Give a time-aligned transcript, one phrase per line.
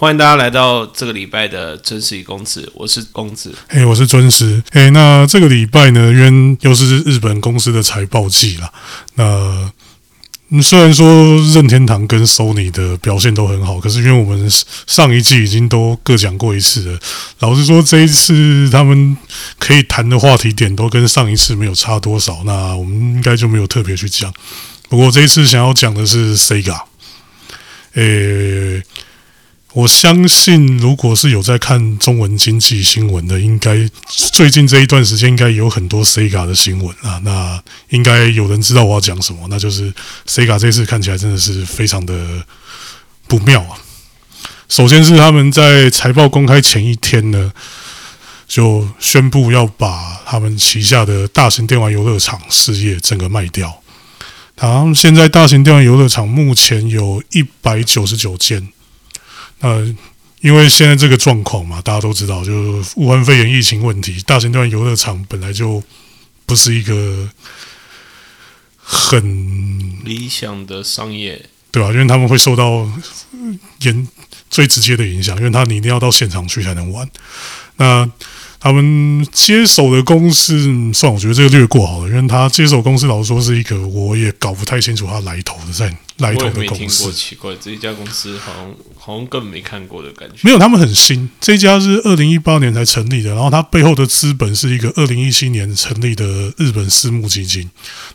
[0.00, 3.54] 欢迎大家来到这个礼拜的真实与公子，我是公子。
[3.68, 4.62] 嘿，我是尊师。
[4.72, 8.72] 嘿，那这个礼拜呢，因为又是日本公司的财报季了。
[9.16, 9.70] 那
[10.62, 14.50] 虽然说任天堂跟 Sony 的表现都很好，可是因为我们
[14.86, 16.98] 上一季已经都各讲过一次了。
[17.40, 19.14] 老实说，这一次他们
[19.58, 22.42] 可以谈的话题点都跟上一次没有差多少。
[22.46, 24.32] 那我们应该就没有特别去讲。
[24.88, 26.80] 不过这一次想要讲的是 Sega。
[27.96, 28.82] 诶。
[29.72, 33.88] 我相信，如果是有在看中文经济新闻的，应该
[34.32, 37.20] 最近这一段时间应该有很多 Sega 的新闻啊。
[37.22, 39.94] 那应该有人知道我要讲什么，那就是
[40.26, 42.44] Sega 这次看起来真的是非常的
[43.28, 43.78] 不妙啊。
[44.68, 47.52] 首先是他们在财报公开前一天呢，
[48.48, 53.80] 就宣布要把他们旗下的大型电玩游乐场事业整个卖掉。
[54.56, 58.72] 然后现在大型电玩游乐场目前有一百九十九间。
[59.60, 59.94] 呃，
[60.40, 65.82] 因为现在这个状况嘛，大家都知道，就是武汉肺炎疫情问题，大型段游乐场本来就
[66.46, 67.28] 不是一个
[68.76, 71.90] 很理想的商业，对吧？
[71.92, 72.90] 因为他们会受到
[73.82, 74.08] 严
[74.48, 77.08] 最直接的影响，因为他你一定要到现场去才能玩。
[77.76, 78.10] 那
[78.62, 87.10] 他们接手的公司，算我觉得这个略过好了，因为他接手公司老实说是一个我也搞不太清楚他来头的在来头的公司。
[87.10, 90.36] 奇怪，这一家公司好像好像更没看过的感觉。
[90.42, 97.66] 没有，他们很新，这家是二零一八年才成立的，然后它背后的资本是一个二零一七年成立的日本私募基金。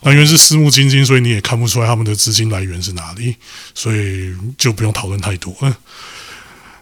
[0.03, 3.35] 那因为是私募基金，所以你也看不出来他们的资金来源是哪里，
[3.73, 5.55] 所以就不用讨论太多。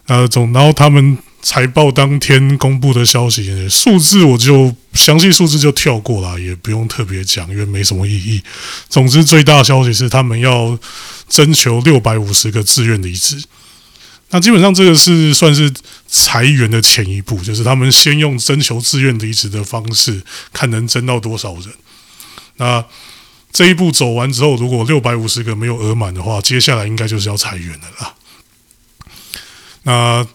[0.06, 1.16] 呃，总然后他们。
[1.44, 8.42] 财报当天公布的消息，数字我就详细数字就跳过了，也不用特别讲，因为没什么意义。
[8.88, 10.78] 总之，最大的消息是他们要
[11.28, 13.44] 征求六百五十个自愿离职。
[14.30, 15.70] 那基本上这个是算是
[16.08, 21.64] 裁员的前一步，就是他们先用征求自愿离职的方式，看能征到多少人。
[22.56, 22.82] 那
[23.52, 28.14] 这一步走完之后，如果六百五十个没有额满的话，接下来应该就是要裁员的啦。
[29.82, 30.26] 那。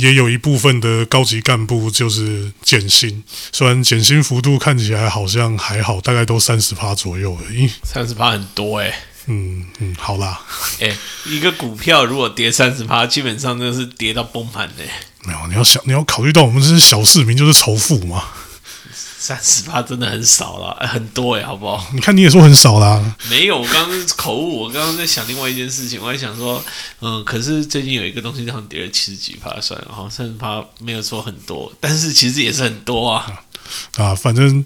[0.00, 3.22] 也有一部分的高级干部就是减薪，
[3.52, 7.70] 虽然减薪幅度看起来好像还好，大概都三十趴左右而已。
[7.84, 8.92] 三十趴很多哎。
[9.26, 10.40] 嗯嗯，好啦。
[10.80, 10.96] 哎，
[11.26, 14.84] 一个股票如果跌三十趴，基本上那是跌到崩盘的。
[15.24, 18.24] 没有，你要想，你要考虑到我们这些小市民，就是仇富嘛。
[19.22, 21.86] 三十八真的很少了，很多哎，好不好？
[21.92, 23.14] 你看你也说很少啦。
[23.28, 26.64] 没有，我刚刚口误，我刚刚在想另外一件事情，我在想说，
[27.02, 33.42] 嗯，可是最近有一个东西好像跌了七十几趴，算了，好像三十趴没有说很多，但是其实也是很多啊。
[33.96, 34.64] 啊，反正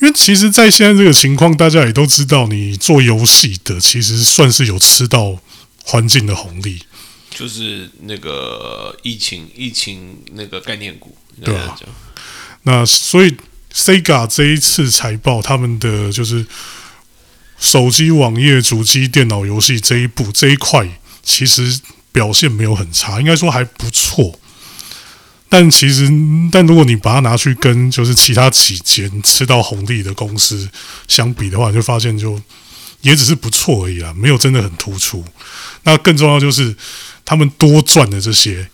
[0.00, 5.36] 因为其实，在现在这个情况，大家也都知道，你做游戏的其实算是有吃到
[5.84, 6.82] 环境的红利，
[7.28, 11.14] 就是那个疫情，疫情那个概念股，
[11.44, 11.78] 对啊。
[12.64, 13.36] 那所以
[13.74, 16.46] ，Sega 这一次财报，他们的就是
[17.58, 20.88] 手机、网页、主机、电脑游戏这一步这一块，
[21.22, 21.80] 其实
[22.12, 24.38] 表现没有很差，应该说还不错。
[25.48, 26.08] 但其实，
[26.50, 30.68] 但如果你把它拿去跟就是其他几间吃到红利的公司
[31.08, 32.40] 相比的话，你就发现就
[33.02, 35.24] 也只是不错而已啊，没有真的很突出。
[35.82, 36.74] 那更重要就是
[37.24, 38.68] 他们多赚的这些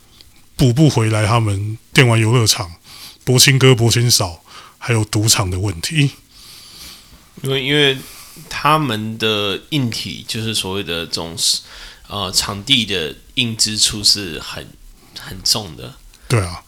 [0.55, 2.71] 补不回来，他们电玩游乐场。
[3.29, 4.43] 博青哥、博青嫂，
[4.79, 6.13] 还有赌场的问题，
[7.43, 7.95] 因为因为
[8.49, 11.37] 他们的硬体就是所谓的这种
[12.07, 14.67] 呃场地的硬支出是很
[15.21, 15.95] 很重的。
[16.27, 16.63] 对啊，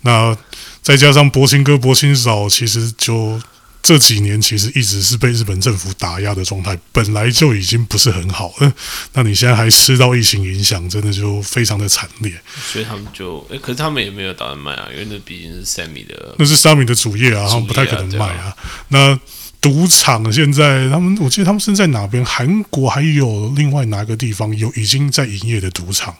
[0.00, 0.34] 那
[0.80, 3.38] 再加上博青哥、博青嫂，其实就。
[3.86, 8.72] 这几年其实一直是被日本政府打压的状态，本来就已经不是很好了。
[9.12, 12.32] 那你现在还吃到疫情影响，真的就非常的惨烈。
[12.66, 18.56] 所以他们就，哎，可是他们也没有打算卖啊，因为那毕竟是 Sammy 的，那是 Sammy 的主业啊，他们不太可能卖啊。
[18.88, 19.16] 那
[19.60, 22.24] 赌场现在他们，我记得他们是在哪边？
[22.24, 26.12] 韩国还有另外哪个地方有已经在营业的赌场？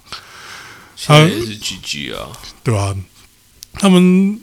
[0.94, 2.28] 现在是 GG 啊，
[2.62, 2.94] 对吧？
[3.72, 4.40] 他们。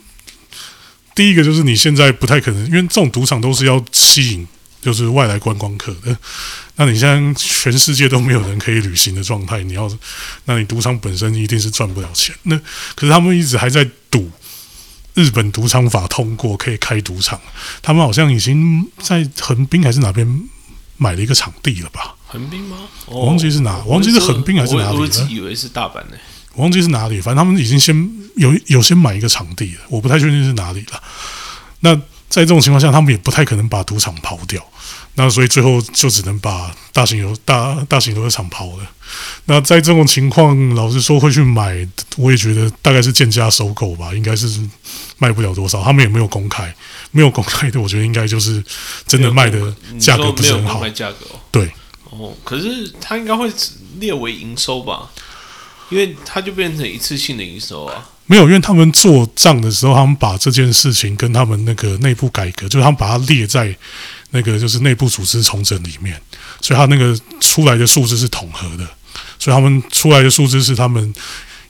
[1.15, 4.47] 第一个就是你现在不太可能，因为这种赌场都是要吸引
[4.81, 6.17] 就是外来观光客的。
[6.75, 9.89] 那你现在全世界都没有人可以旅行的状态，你要，
[10.45, 12.35] 那你赌场本身一定是赚不了钱。
[12.43, 12.57] 那
[12.95, 14.31] 可是他们一直还在赌，
[15.13, 17.39] 日本赌场法通过可以开赌场，
[17.81, 20.27] 他们好像已经在横滨还是哪边
[20.97, 22.15] 买了一个场地了吧？
[22.25, 22.77] 横滨吗？
[23.05, 24.99] 我忘记是哪，我忘记是横滨还是哪里了？
[24.99, 26.17] 我以为是大阪呢。
[26.53, 27.95] 我忘记是哪里，反正他们已经先
[28.35, 31.01] 有有先买一个场地了，我不太确定是哪里了。
[31.81, 31.95] 那
[32.29, 34.63] 在这种情况下，他们也不太可能把赌场抛掉。
[35.15, 38.89] 那所以最后就只能把大型游大大型游乐场抛了。
[39.45, 44.47] 那在这种情况，老实说会去买，我也觉得大概是贱价收购吧，应该是
[45.19, 45.83] 卖不了多少。
[45.83, 46.73] 他们也没有公开，
[47.11, 48.63] 没有公开的，我觉得应该就是
[49.05, 49.59] 真的卖的
[49.99, 50.87] 价格不是很好。
[50.89, 51.71] 价格哦，对
[52.09, 53.51] 哦，可是它应该会
[53.99, 55.11] 列为营收吧？
[55.93, 58.09] 因为它就变成一次性的营收啊。
[58.25, 63.75] 没有，因为他们做账的时候，他们把这件事情跟他们那个内部改革，就是他们把它列在
[64.31, 66.19] 那个就是内部组织重整里面，
[66.59, 68.89] 所以他那个出来的数字是统合的，
[69.37, 71.13] 所以他们出来的数字是他们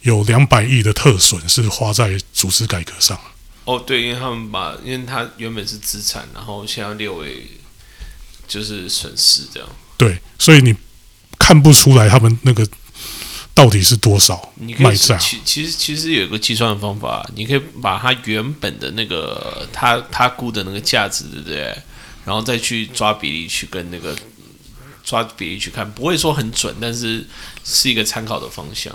[0.01, 3.19] 有两百亿的特损是花在组织改革上。
[3.65, 7.47] 哦，对，因为他们把，因为它原本是资产，然后现在列为
[8.47, 9.67] 就是损失这样。
[9.97, 10.73] 对，所以你
[11.39, 12.65] 看不出来他们那个。
[13.55, 15.17] 到底是多少卖价？
[15.17, 21.75] 其其实其实有一个计算的方法，你可以把它原本的那个他他估的那个价值，对不对？
[22.25, 24.15] 然后再去抓比例去跟那个
[25.03, 27.25] 抓比例去看，不会说很准，但是
[27.63, 28.91] 是一个参考的方向。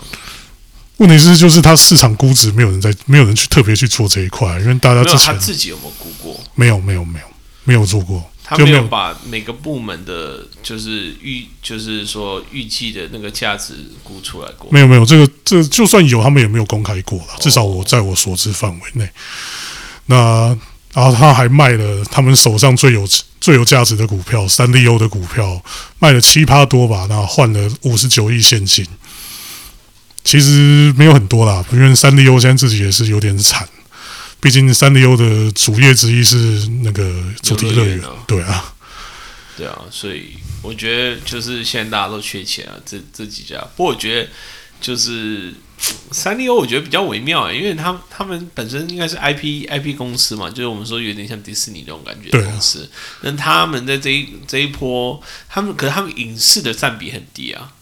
[0.97, 6.37] 问题是，就是它市场估值没有人在，没有人去特别去做这一块，因为大家之前他自己有没有估过？
[6.55, 7.25] 没有，没有，没有，
[7.63, 8.29] 没有做过。
[8.49, 14.67] 他没有把每个部门的，就是预，就是说预计的那个价值估出来过。
[14.71, 17.25] 没有没有，这个这就算有，他们也没有公开过了。
[17.39, 19.07] 至少我在我所知范围内。
[20.07, 20.57] 那
[20.95, 23.07] 然后他还卖了他们手上最有
[23.39, 25.61] 最有价值的股票，三利欧的股票
[25.99, 28.83] 卖了七趴多吧，那换了五十九亿现金。
[30.23, 33.69] 其实没有很多啦，因为三利欧现在自己也是有点惨。
[34.41, 36.37] 毕竟三丽鸥的主业之一是
[36.83, 38.73] 那个主题乐园，对啊，
[39.57, 43.59] 对啊，所以我觉得就是现在大家都缺钱啊，这这几家。
[43.75, 44.29] 不过我觉得
[44.79, 45.53] 就是
[46.11, 52.89] 三丽鸥，我觉得比较微妙，因为他们他们本身应该是 IP IP 公司嘛，就是我们说有点像迪士尼那种感觉的公司。
[53.21, 57.73] 那他们在这一这一波，他们可是他们影视的占比很低啊。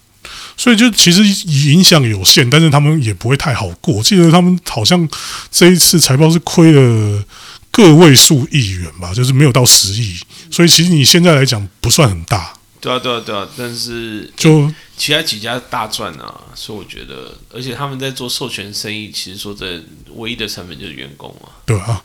[0.56, 4.02] 所以就其实影响有限，但是他们也不会太好过。
[4.02, 5.08] 记得他们好像
[5.52, 7.24] 这一次财报是亏了
[7.72, 10.18] 个位数亿元吧，就是没有到十亿。
[10.50, 12.54] 所以其实你现在来讲不算很大。
[12.80, 13.48] 对啊，对啊，对啊。
[13.58, 19.84] 但是就其他几家大赚啊，所以我觉得，而且他们在做授权生意，其实说这
[20.16, 21.54] 唯一的成本就是员工啊。
[21.66, 22.04] 对啊，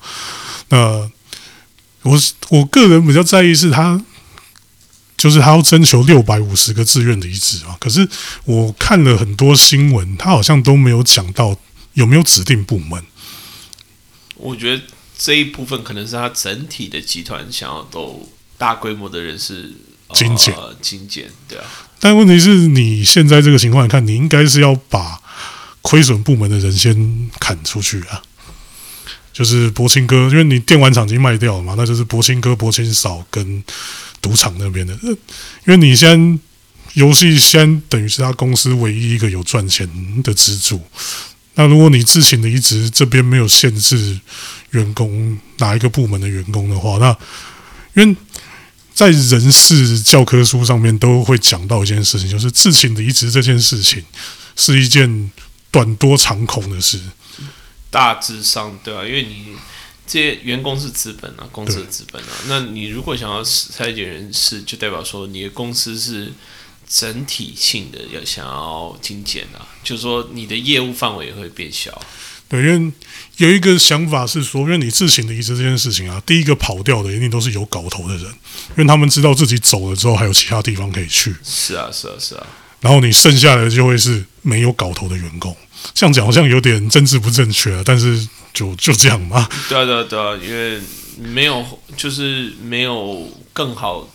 [0.68, 1.10] 那
[2.02, 2.20] 我
[2.50, 4.02] 我个人比较在意是他。
[5.22, 8.08] 就是他要征求六百五十个自愿的移植啊，可是
[8.44, 11.56] 我看了很多新闻，他好像都没有讲到
[11.92, 13.00] 有没有指定部门。
[14.34, 14.82] 我觉得
[15.16, 18.28] 这一部分可能是他整体的集团想要都
[18.58, 19.72] 大规模的人是
[20.12, 21.64] 精简，精简，对啊。
[22.00, 25.22] 但问题是你现在这个情况来看，你应该是要把
[25.82, 28.20] 亏损部门的人先砍出去啊。
[29.32, 33.62] 就是博清哥，因为你电玩厂已经卖掉了嘛，那就是博清哥、博清嫂跟
[34.22, 34.96] 赌场那边的。
[35.02, 35.18] 因
[35.66, 36.40] 为你先
[36.94, 39.86] 游戏先等于是他公司唯一一个有赚钱
[40.22, 40.80] 的支柱。
[41.54, 44.18] 那如果你自行的移植这边没有限制
[44.70, 47.14] 员工哪一个部门的员工的话，那
[48.00, 48.16] 因为
[48.94, 54.02] 在人事教科书上面都会讲到一件事情，就是自行的移植这件事情
[54.56, 55.30] 是一件
[55.70, 56.98] 短多长空的事。
[57.90, 59.48] 大致上对啊，因为你
[60.06, 62.28] 这些员工是资本啊，公司的资本啊。
[62.46, 66.32] 那你如果想要裁减人事，就代表说你的公司是
[66.88, 72.00] 整体性的要想要精简啊，就是说你的业务范围也会变小。
[72.48, 72.92] 对，因为
[73.38, 81.34] 有一个想法是说，因为你自行的移植这件事情啊，第一个跑掉的一定都是有搞头的人，因为他们知道自己走了之后还有其他地方可以去。
[81.42, 82.46] 是啊，是啊，是啊。
[82.80, 85.56] 然后你剩下的就会是没有搞头的员工。
[85.94, 89.48] 这样讲好像有点政治不正确啊，但是就就这样嘛。
[89.68, 90.80] 对啊，对啊，对啊，因为
[91.18, 91.64] 没有，
[91.96, 94.08] 就是没有更好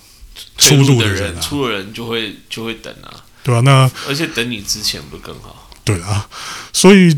[0.58, 3.24] 出路的人，出的人就会就会等啊。
[3.44, 5.70] 对啊，那而且等你之前不更好？
[5.84, 6.28] 对啊，
[6.74, 7.16] 所以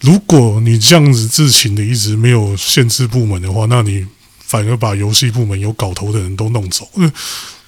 [0.00, 4.04] 如果你这样子自行的一直没有限制部门的话，那你
[4.38, 6.88] 反而把游戏部门有搞头的人都弄走，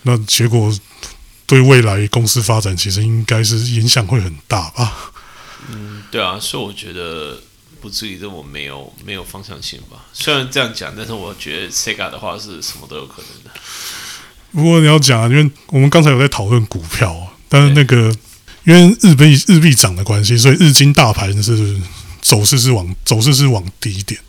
[0.02, 0.76] 那结果
[1.47, 5.12] 对未来公司发展其实应该是影响会很大吧。
[5.68, 7.40] 嗯，对啊，所以我觉得
[7.80, 10.06] 不至于这么没有没有方向性吧。
[10.12, 13.61] 虽然这样讲，但是我觉得 Sega 的话是什么都有可能的。
[14.52, 18.14] 不过你要讲，因为我们刚才有在讨论股票，但是那个
[18.64, 21.76] 因为日币日币涨的关系，所以日经大盘是
[22.21, 24.21] 走势是往走势是往低点。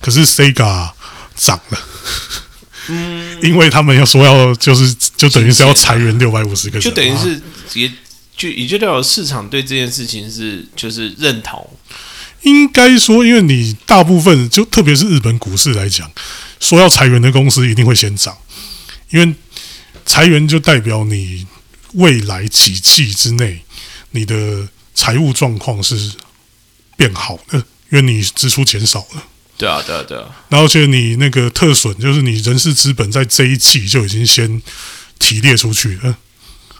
[0.00, 0.90] 可是 Sega
[1.36, 1.78] 涨了，
[2.88, 7.40] 嗯，因为他们要说要就是就等于是要裁员六百五十个人，就等于是
[7.78, 7.92] 也。
[8.36, 11.70] 就也就代表市场对这件事情是就是认同，
[12.44, 16.10] 应该说，因为你大部分就特别是日本股市来讲，
[16.60, 18.36] 说要裁员的公司一定会先涨，
[19.10, 19.34] 因为
[20.06, 21.46] 裁员就代表你
[21.94, 23.62] 未来几季之内
[24.10, 26.12] 你的财务状况是
[26.96, 27.58] 变好的，
[27.90, 29.24] 因为你支出减少了。
[29.56, 34.60] 对啊，对啊，对啊，然后而且你那个特损，就是你人事资本在这一季就已经先
[35.18, 36.18] 提列出去了，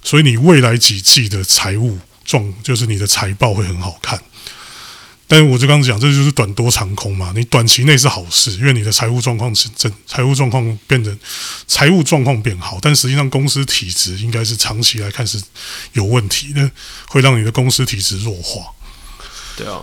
[0.02, 4.20] 所以你未来几季的财务状，就是你的财报会很好看。
[5.34, 7.32] 但是我就刚刚讲，这就是短多长空嘛。
[7.34, 11.12] 你短期内是好事，因为你的财务状况是真，财务状况变得
[11.66, 15.42] 财务状况变好，但实际上公司体质应该是长期来看是
[15.94, 16.70] 有问题的，
[17.08, 18.72] 会让你的公司体质弱化。
[19.56, 19.82] 对啊，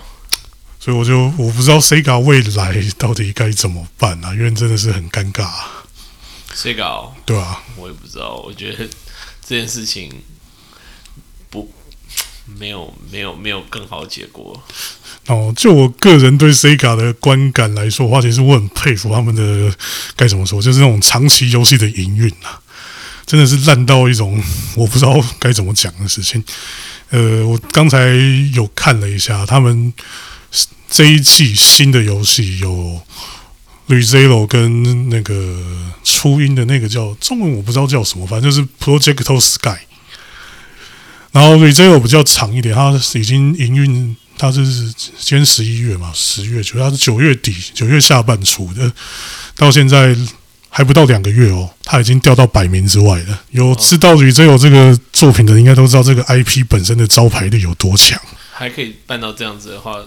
[0.80, 5.50] 所以我就我不知道 Sega 未来到底该怎么办啊，因为真的是很尴尬，
[6.54, 7.14] 谁搞？
[7.26, 8.36] 对啊、我也不知道。
[8.36, 8.88] 我觉得
[9.46, 10.41] 这件事情不
[12.60, 14.62] 没有没有没有更好的结果。
[15.28, 19.74] 哦，就我个人对 Sega 的观感来说的话，其实我很佩服他们的
[20.16, 22.60] 该怎么说，就是那种长期游戏的营运啊，
[23.26, 24.42] 真的是烂到一种
[24.76, 26.44] 我不知道该怎么讲的事情。
[27.12, 28.08] 呃，我刚才
[28.54, 29.94] 有看了一下，他们
[30.90, 33.00] 这一季新的游戏有
[33.88, 35.62] Rezero 跟那个
[36.04, 39.78] 初音的那个叫中文我不知道叫什么，反正就是 Project Sky。
[41.32, 44.64] 然后 Rezero 比较长一点，它已经营运，它是
[45.20, 48.92] 今天十一月嘛，十月九，它是九月底九月下半出的，
[49.56, 50.16] 到现在
[50.70, 53.42] 还不到两个月哦，它已经掉到百名之外了。
[53.52, 58.20] 有知道 Rezero 这个作品的，应该都知道这个 IP 本身的招牌力有多强。
[58.52, 60.00] 还可以办到这样子的话，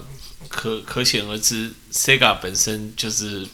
[0.47, 3.47] 可可显而知，Sega 本身就是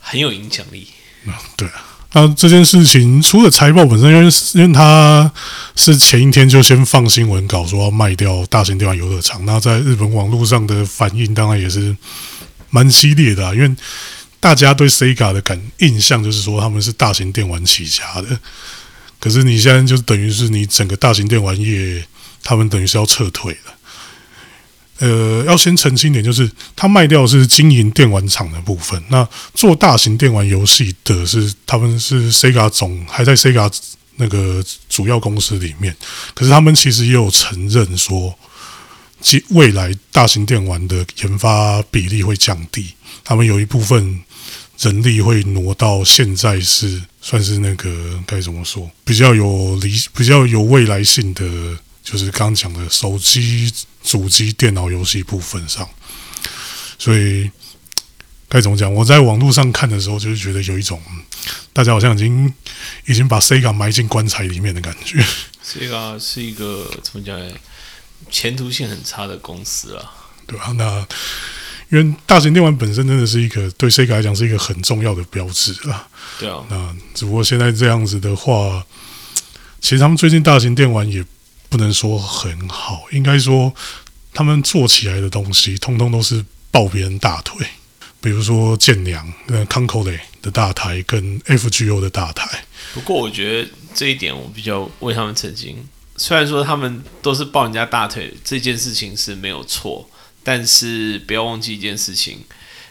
[0.00, 0.88] 很有影响力。
[1.24, 1.89] 嗯，对啊。
[2.12, 5.30] 那这件事情除了财报本身，因为因为他
[5.76, 11.96] 是前一天就先放新闻稿说要卖掉大型电玩游乐场，那在日本网络上的反应当然也是
[12.70, 13.70] 蛮激烈的、啊，因为
[14.40, 18.38] 大家对 Sega 的感印象就是说他们是大型电玩起家的，
[19.20, 22.04] 可是你现在就等于是你整个大型电玩业，
[22.42, 23.74] 他们等于是要撤退了。
[25.00, 33.72] 呃，要先澄清一点，就是他卖掉是经营电玩厂的部分，那做大型电玩游戏的是他们是 Sega 总还在 Sega
[34.16, 35.96] 那个主要公司里面，
[36.34, 38.38] 可是他们其实也有承认说，
[39.22, 42.88] 即未来大型电玩的研发比例会降低，
[43.24, 44.20] 他们有一部分
[44.78, 51.44] 人力会挪到现在是算是那个该怎么说，比较有理比较有未来性的，
[52.10, 53.72] 就是刚刚讲的手机。
[54.02, 55.86] 主机、电脑游戏部分上，
[56.98, 57.50] 所以
[58.48, 58.90] 该怎么讲？
[58.92, 60.98] 我在网络上看的时候，就是觉得有一种
[61.74, 62.50] 大家好像已经
[63.04, 65.22] 已经把 Sega 埋进棺材里面的感觉。
[65.62, 67.54] Sega 是一个怎么讲呢？
[68.30, 70.10] 前途性很差的公司啊。
[70.46, 71.06] 对吧、那
[71.90, 76.08] 因为大型电玩本身真的是一个对 Sega 来讲是一个很重要的标志啊。
[76.38, 78.82] 对啊，那只不过现在这样子的话，
[79.82, 81.22] 其实他们最近大型电玩也
[81.70, 83.72] 不能说很好，应该说
[84.34, 87.66] 他们做起来的东西，通通都是抱别人大腿。
[88.20, 95.88] 比如说剑娘、呃康口雷的大台跟 FGO 的大台，不过我觉得这一点我比较为他们澄清。
[96.18, 100.06] 虽然说他们都是抱人家大腿这件事情是没有错，
[100.42, 102.44] 但是不要忘记一件事情，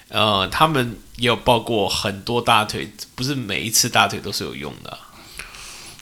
[0.08, 4.98] 呃，他们也有抱过很多大腿，不是每一次大腿都是有用的、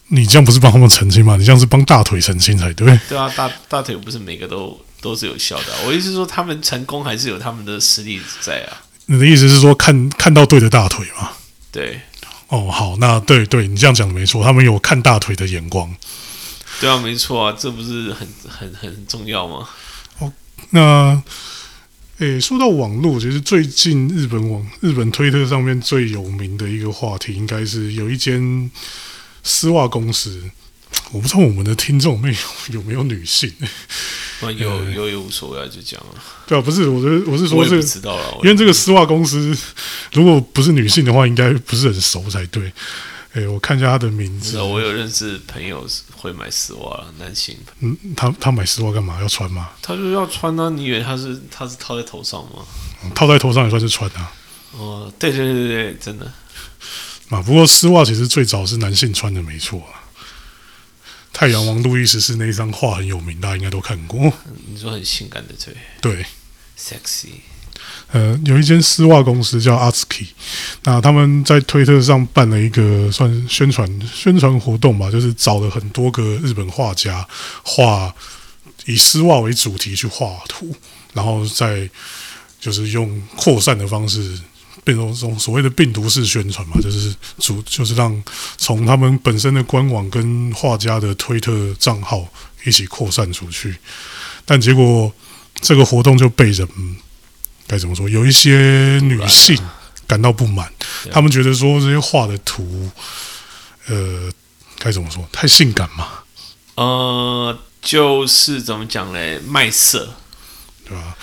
[0.10, 1.36] 你这样不是帮他们澄清吗？
[1.38, 3.00] 你这样是帮大腿澄清才对。
[3.10, 8.84] 对啊，大大腿不是每个都都是有效的啊、我意思是说，他们成功还是有他们的实力在啊。
[9.08, 11.32] 你的意思是说看看到对的大腿吗？
[11.72, 12.02] 对，
[12.48, 15.94] 哦，好，那对对，你这样讲的没错，他们有看大腿的眼光。
[16.80, 19.68] 对啊，没错啊，这不是很很很重要吗？
[20.20, 20.32] 哦
[20.72, 21.22] 那，
[22.18, 28.70] 诶，说到网络，其实最近日本网、日本推特上面最有名的一个话题，应该是有一间
[29.48, 30.44] 丝袜公司。
[31.12, 32.40] 我不知道我们的听众们有
[32.80, 33.52] 有没有女性？
[34.42, 36.24] 那有有也无所谓啊，就讲了。
[36.46, 39.56] 对啊，不是，我是我是我也不说这个，知道了，因为这个丝袜公司
[40.14, 42.72] 如果不是女性的话，应该不是很熟才对。
[43.34, 44.60] 诶，我看一下他的名字，。
[44.62, 45.86] 我有认识朋友
[46.16, 49.20] 会买丝袜，男性，嗯，他他买丝袜干嘛？
[49.22, 49.70] 要穿吗？
[49.82, 52.66] 他就要穿呢、你以为他是他是套在头上吗？
[53.14, 54.32] 套在头上也算是穿啊。
[54.72, 56.32] 哦，对对对对，真的，
[57.30, 60.08] 啊，不过丝袜其实最早是男性穿的，没错啊。
[61.34, 64.34] 太阳王路易十四那一张画很有名，大家应该都看过。
[64.66, 66.26] 你说很性感的腿对
[66.80, 67.28] ，，sexy，
[68.12, 70.30] 呃，有一间丝袜公司叫 Atsuki，
[70.84, 77.28] 那他们在推特上办了一个算宣传宣传活动吧，就是找了很多个日本画家
[77.62, 78.12] 画
[78.86, 80.76] 以丝袜为主题去画图，
[81.14, 81.88] 然后再
[82.60, 84.40] 就是用扩散的方式
[84.88, 88.24] 变成这种所谓的病毒式宣传嘛，就是主就是让
[88.58, 92.26] 从他们本身的官网跟画家的推特账号
[92.64, 93.76] 一起扩散出去，
[94.46, 95.12] 但结果
[95.60, 96.66] 这个活动就被人
[97.68, 98.08] 该怎么说？
[98.08, 99.58] 有一些女性
[100.08, 100.72] 感到不满，
[101.12, 102.90] 他们觉得说这些画的图，
[103.88, 104.32] 呃，
[104.80, 105.28] 该怎么说？
[105.34, 106.08] 太性感嘛？
[106.76, 109.38] 呃，就是怎么讲嘞？
[109.40, 110.14] 卖色，
[110.88, 111.18] 对吧？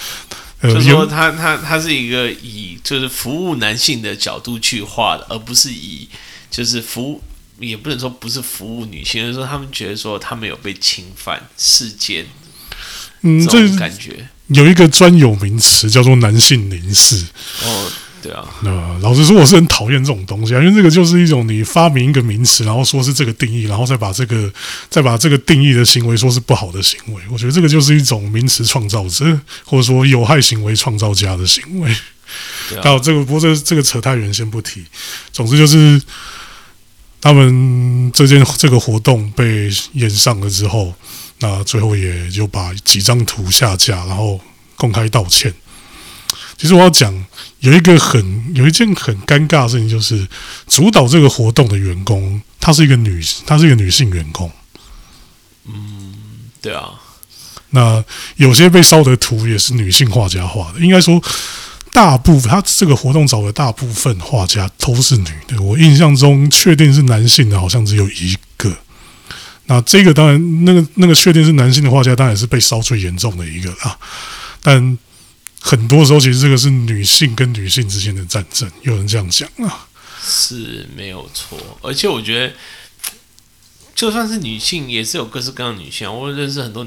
[0.73, 6.09] 就是说，他他他是一个以就是服务男性的角度去画的，而不是以
[6.51, 7.23] 就是服务，
[7.61, 12.27] 也不能说不是服务女性，就是说他们觉得说他们有被侵犯世间，
[13.23, 17.25] 嗯，这种感觉有一个专有名词叫做男性凝视。
[17.63, 17.93] 哦。
[18.25, 24.51] 对啊，那老实说，我是很讨厌这种东西啊，因为这个就是一种你发明一个名词，然后说是这个定义，然后再把这个
[24.89, 27.21] 再把这个定义的行为说是不好的行为。
[27.31, 31.95] 我觉得这个就是一种名词创造者，或者说有害行为创造家的行为。
[32.83, 34.83] 到这个，不过这这个扯太远，先不提。
[35.31, 36.01] 总之就是
[37.21, 40.95] 他们这件这个活动被验上了之后，
[41.41, 44.41] 那最后也就把几张图下架，然后
[44.77, 45.53] 公开道歉。
[46.57, 47.13] 其实我要讲
[47.59, 50.27] 有一个很有一件很尴尬的事情，就是
[50.69, 54.51] 主导这个活动的员工，她是一个女，她是一个女性员工。
[55.67, 56.15] 嗯，
[56.63, 56.91] 对啊。
[57.71, 58.05] 那
[58.37, 61.21] 有些被烧的图也是女性画家画的，应该说
[61.93, 65.61] 大部分，他这个活动找的大部分画家都是女的。
[65.61, 68.73] 我印象中确定是男性的，好像只有一个。
[69.67, 73.99] 那这个当然，那个那个确定是男性的画家，当然是被烧最严重的一个啊，
[74.63, 74.97] 但。
[75.67, 79.89] 很多时候，其实这个是女性跟女性之间的战争，有人这样讲啊，
[80.23, 81.59] 是没有错。
[81.81, 82.55] 而且我觉得，
[83.95, 86.07] 就算是女性，也是有各式各样的女性。
[86.15, 86.87] 我认识很多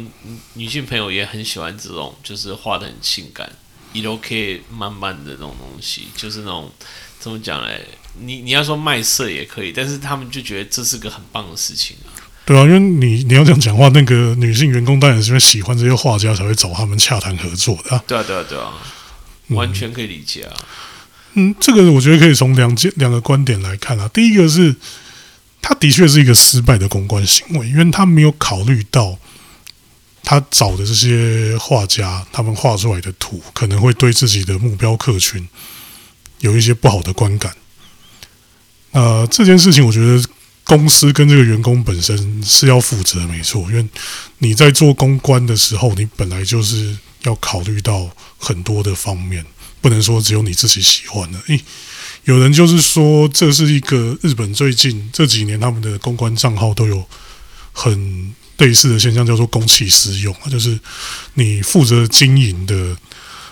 [0.53, 3.51] 女性朋友，也很喜欢这种，就是画的很性感，
[3.93, 6.72] 一都可以慢慢的那种东西，就是那种
[7.19, 7.84] 怎么讲嘞？
[8.19, 12.13] 你你要说卖色也可以，但是他们就觉得这是个很棒的事情啊。
[12.48, 18.01] 对啊，因为你你要这样讲话，那个女性员工当然是因为喜欢这些画家才会找他们洽谈合作的啊。
[18.08, 18.72] 对啊，对啊，对啊，
[19.50, 20.56] 完全可以理解啊。
[21.34, 24.10] 嗯，这个我觉得可以从两件两个观点来看啊。
[24.14, 24.74] 第一个是，
[25.62, 29.18] 他的确是一个失败的公关行为，因为他没有考虑到
[30.24, 35.46] 他找的这些画家，他们画出来的图可能会对自己的目标客群
[36.40, 37.53] 有一些不好的观感。
[38.92, 40.24] 呃，这件事情我觉得。
[40.68, 43.88] 公司跟这个员工本身是要负责，没错，因为
[44.40, 49.46] 你在做公关的时候，你本来就是要考虑到很多的方面，
[49.80, 51.40] 不能说只有你自己喜欢的。
[51.48, 51.60] 诶，
[52.25, 57.08] 有人就是说，这是一个日本最近这几年他们的公关账号都有
[57.72, 60.77] 很类似的现象，叫做公器私用啊，就是
[61.36, 62.98] 你负责经营的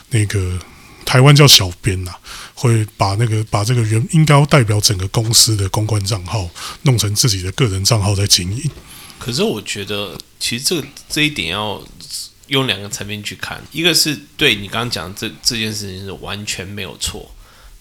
[0.10, 0.60] 那个
[1.06, 2.12] 台湾叫小编呐。
[2.56, 6.50] 会把那个把这个原应该要代表整个公司的公关账号
[6.84, 8.72] 弄成自己的个人账号在经营。
[9.20, 11.82] 可是我觉得，其实这这一点要
[12.48, 17.30] 用两个层面去看，一个是对你刚刚讲这这件事情是完全没有错，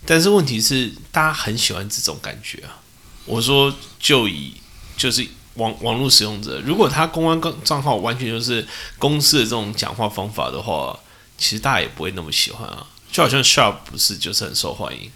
[0.05, 2.81] 但是问题是大家很喜欢这种感觉啊。
[3.27, 4.55] 我说就以
[4.97, 8.67] 就是网网络使用者，如果他公关账号完全就是
[8.99, 10.99] 公司的这种讲话方法的话，
[11.37, 12.87] 其实大家也不会那么喜欢啊。
[13.15, 15.09] 就好像 Sharp 不是就是很受欢迎，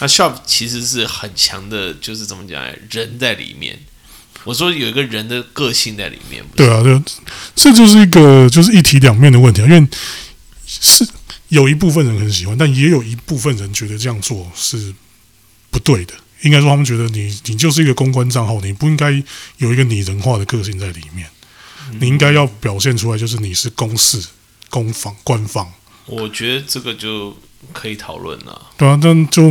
[0.00, 3.78] 那 Sharp 其实是很强的，就是怎么讲，人在里面。
[4.44, 6.42] 我说有一个人的个性在里面。
[6.56, 6.98] 对啊，对，
[7.54, 9.66] 这就是一个就是一体两面的问题啊。
[9.66, 9.88] 因为
[10.66, 11.06] 是
[11.48, 14.94] 有一部分人很喜欢，但也有一部分人觉得这样做是
[15.70, 16.14] 不对的。
[16.40, 19.22] 应该说，他们觉得你你就是一个公关账号，你不应该
[19.58, 21.28] 有一个拟人化的个性在里面。
[22.00, 24.24] 你应该要表现出来，就是你是公事、
[24.70, 25.70] 公方、官方。
[26.06, 27.36] 我觉得这个就
[27.72, 28.70] 可以讨论了。
[28.76, 29.50] 对啊，但就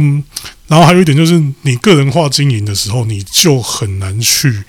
[0.67, 4.63] 然后还有一点就是，你个人化经营的时候，你就很难去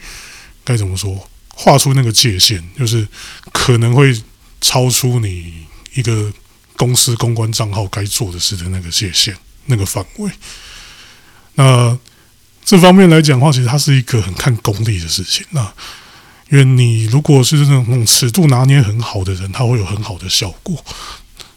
[0.64, 3.06] 该怎么说，画出那个界限，就是
[3.52, 4.18] 可能会
[4.60, 5.52] 超出你
[5.94, 6.32] 一个
[6.76, 10.30] 公司公关账号该做的事的那个界限、那个范围。
[11.54, 11.96] 那
[12.64, 15.44] 这方面来讲的话，其实它是一个很看功力的事情。
[15.50, 15.60] 那
[16.50, 20.84] 因为你如果是那种尺度拿捏很好的人，他会有很好的效果。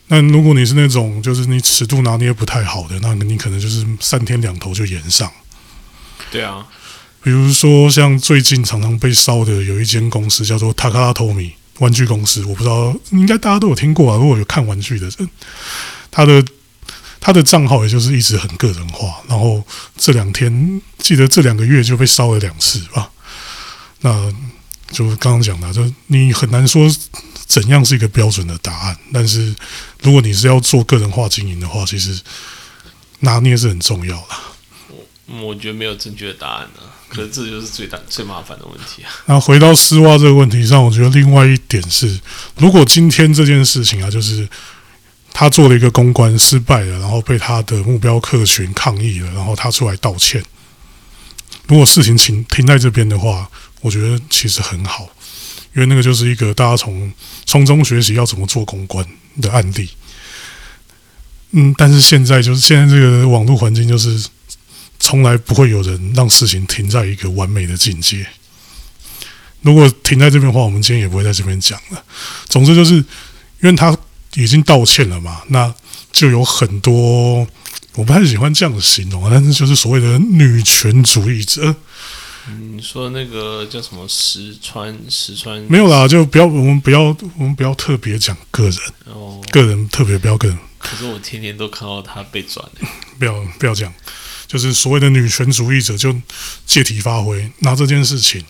[0.10, 5.30] 那如果你是那种就是你尺度拿捏不太好的，那你可能就是三天两头就延上。
[6.32, 6.65] 对啊，
[7.22, 14.17] 比如说像最近常常被烧的有一间公司叫做塔卡拉托米玩具公司，我不知道应该大家都有听过啊。
[14.17, 15.30] 如果有看玩具的人，
[16.10, 16.41] 他的
[17.20, 19.62] 他的账号也就是一直很个人化，然后
[19.98, 23.12] 这两天记得这两个月就被烧了两次吧。
[24.00, 24.34] 那
[24.91, 26.89] 就刚刚讲的，就你很难说。
[27.47, 28.97] 怎样是一个标准的答案？
[29.13, 29.55] 但是，
[30.03, 32.19] 如果你是要做个人化经营的话，其实
[33.21, 34.27] 拿捏是很重要的。
[35.29, 39.10] 我我觉得没有正确的答案啊，可是这就是最大最麻烦的问题啊。
[39.25, 42.19] 那回到丝袜这个问题上，我觉得另外一点是，
[42.57, 44.47] 如果今天这件事情啊，就是
[45.31, 50.43] 他做了一个公关失败了，然后被他的目标客群抗议了，然后他出来道歉。
[51.67, 53.49] 如果事情停停在这边的话，
[53.81, 55.10] 我觉得其实很好，
[55.73, 57.12] 因为那个就是一个大家从
[57.45, 59.06] 从中学习要怎么做公关
[59.41, 59.89] 的案例。
[61.51, 64.27] 嗯，但是现在就是现在这个网络环境，就是
[64.99, 68.27] 从来不会有人让事情停在一个完美的境界。
[69.62, 72.03] 如果停在这边的话，我们今天也不会在这边讲了。
[72.47, 73.03] 总之就是，因
[73.62, 73.95] 为他
[74.36, 75.73] 已经道歉了嘛，那
[76.12, 77.47] 就有很多
[77.95, 81.75] 我不太喜欢这样的形容，但是就是所谓的女权主义者，
[82.49, 92.88] 你说那个叫什么石川石川没有啦，就不要我们不要我们不要特别讲个人，哦，个人特别不要个人，可是我天天都看到他被转的。
[93.19, 93.93] 不要不要讲，
[94.47, 96.15] 就是所谓的女权主义者就
[96.65, 98.43] 借题发挥，拿这件事情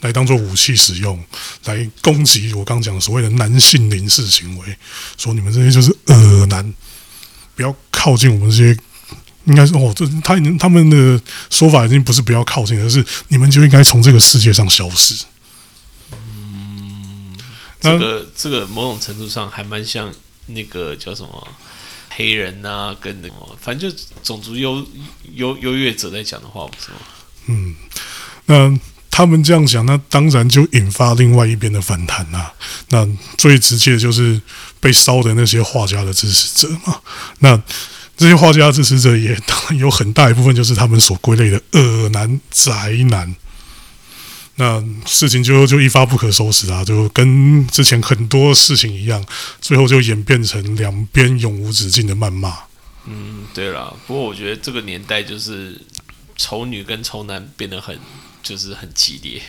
[0.00, 1.22] 来当做武器使用，
[1.66, 4.76] 来攻击我刚讲的所谓的男性凝视行为，
[5.16, 6.74] 说你们这些就是恶男，
[7.54, 8.76] 不要靠近我们这些。
[9.44, 15.24] 应该是哦，这他已经他们的说法已经不是不要靠近，而是你们就应该从这个世界上消失。
[16.12, 17.36] 嗯
[17.80, 20.10] 这个这个某种程度上还蛮像
[20.46, 21.48] 那个叫什么
[22.08, 24.86] 黑人呐、跟那个反正就种族优
[25.34, 26.96] 优优越者在讲的话，不是吗？
[27.46, 27.74] 嗯，
[28.46, 28.78] 那
[29.10, 32.54] 他们这样讲，那当然就引发另外一边的反弹啦、
[32.88, 34.40] 那最直接的就是
[34.80, 37.00] 被烧的那些画家的支持者嘛。
[37.40, 37.60] 那
[38.16, 43.34] 这些画家支持者也当然有很大一部分就是他们所归类的恶男宅男。
[44.56, 49.24] 那事情就就一发不可收拾啊，就跟之前很多事情一样，
[49.60, 52.56] 最后就演变成两边永无止境的谩骂。
[53.06, 53.94] 嗯，对了。
[54.06, 55.80] 不过我觉得这个年代就是
[56.36, 57.98] 丑女跟丑男变得很
[58.44, 59.42] 就是很激烈。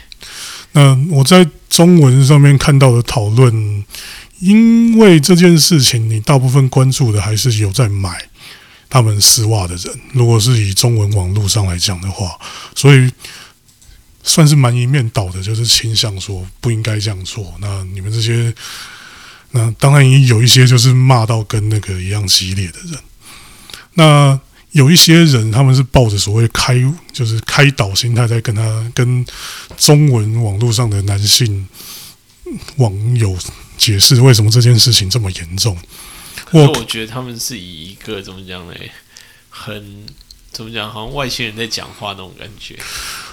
[0.71, 3.86] 那我在中文上面看到的讨论，
[4.39, 8.28] 因为这件事情，你大部分关注的还是有在买
[8.95, 9.99] 他们丝袜的人。
[10.13, 12.39] 如果是以中文网络上来讲的话，
[12.73, 13.12] 所以
[14.23, 17.53] 算是蛮一面倒的，就是倾向说不应该这样做。
[17.60, 18.53] 那你们这些，
[19.51, 22.97] 那当然也有一些就是骂到跟那个一样激烈的人。
[23.95, 24.39] 那
[24.71, 26.81] 有一些人，他们是抱着所谓开
[27.12, 29.25] 就是开导心态，在跟他跟
[29.75, 31.67] 中文网络上的男性
[32.77, 33.38] 网友
[33.77, 35.77] 解释为什么这件事情这么严重。
[36.51, 38.73] 我可是我觉得他们是以一个怎么讲呢？
[39.49, 40.05] 很
[40.51, 40.91] 怎么讲？
[40.91, 42.77] 好像外星人在讲话那种感觉。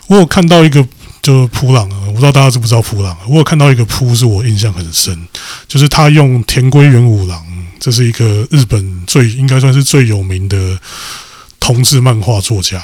[0.08, 0.86] 我有看到一个
[1.22, 3.20] 就是普朗啊，我不知道大家知不知道普朗啊？
[3.28, 5.26] 我有看到一个扑是我印象很深，
[5.68, 7.44] 就是他用田归元五郎，
[7.78, 10.80] 这是一个日本最应该算是最有名的
[11.60, 12.82] 同志漫画作家。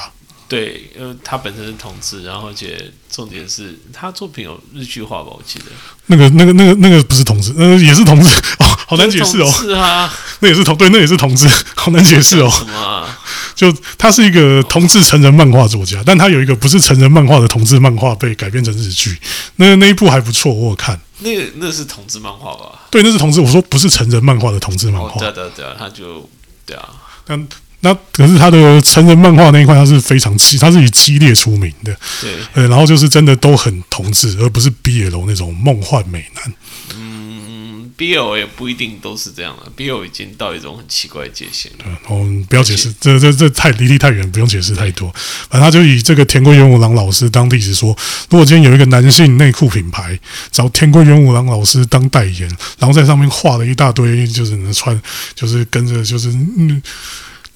[0.49, 5.27] 对，呃，他本身是同志，然后而且重点是他作品有日剧化吧？
[5.29, 5.65] 我记得
[6.07, 9.47] 那个、那个、那个、那个不是同志，呃，也是同志哦，好难解释哦。
[9.47, 12.49] 是啊，那也是同对，那也是同志，好难解释哦。
[12.49, 13.19] 什么啊？
[13.53, 19.19] 就他是一个同志成人漫画作家，但他有一个不是成人漫画的同志漫画被改编成日剧，
[19.57, 20.99] 那那一部还不错，我有看。
[21.19, 22.87] 那个那是同志漫画吧？
[22.89, 25.27] 对，那是同志，我说不是成人漫画的同志漫哦，画对。
[25.27, 26.27] 啊对啊对啊，他就
[26.65, 26.89] 对啊，
[27.23, 27.47] 但
[27.81, 31.95] 那可是他的成人漫画那一块，他是非常激，他是以激烈出名的。
[32.21, 36.53] 对，呃，然后就是真的都很同志，而不是 BL 那种梦幻美男。
[36.95, 41.85] 嗯，BL 也不一定都是这样的，BL 已经到一种很奇怪的界限了。
[42.09, 45.09] 嗯，不要解释，这这这太离地太远，不用解释太多。
[45.49, 47.95] 反正他就以这个田归元五郎老师当例子说，
[48.29, 50.19] 如果今天有一个男性内裤品牌
[50.51, 55.01] 找田归元五郎老师当代言，然后在上面画了一大堆，就是能穿，
[55.33, 56.81] 就是跟着就是嗯，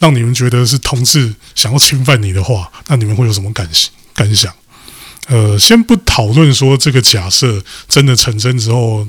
[0.03, 4.53] 让你们觉得是同志想要侵犯你的话，那你们会有什么感想感想？
[5.27, 9.07] 呃，先不讨论说这个假设真的成真之后，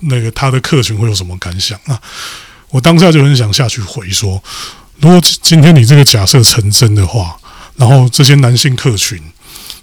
[0.00, 2.00] 那个他的客群会有什么感想啊？
[2.70, 4.42] 我当下就很想下去回说，
[5.00, 7.36] 如果今天你这个假设成真的话，
[7.76, 9.22] 然后这些男性客群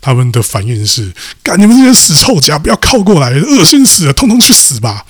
[0.02, 5.06] 他们的反应是：干你们这些死臭家，不要靠过来，恶心死了，通通去死吧！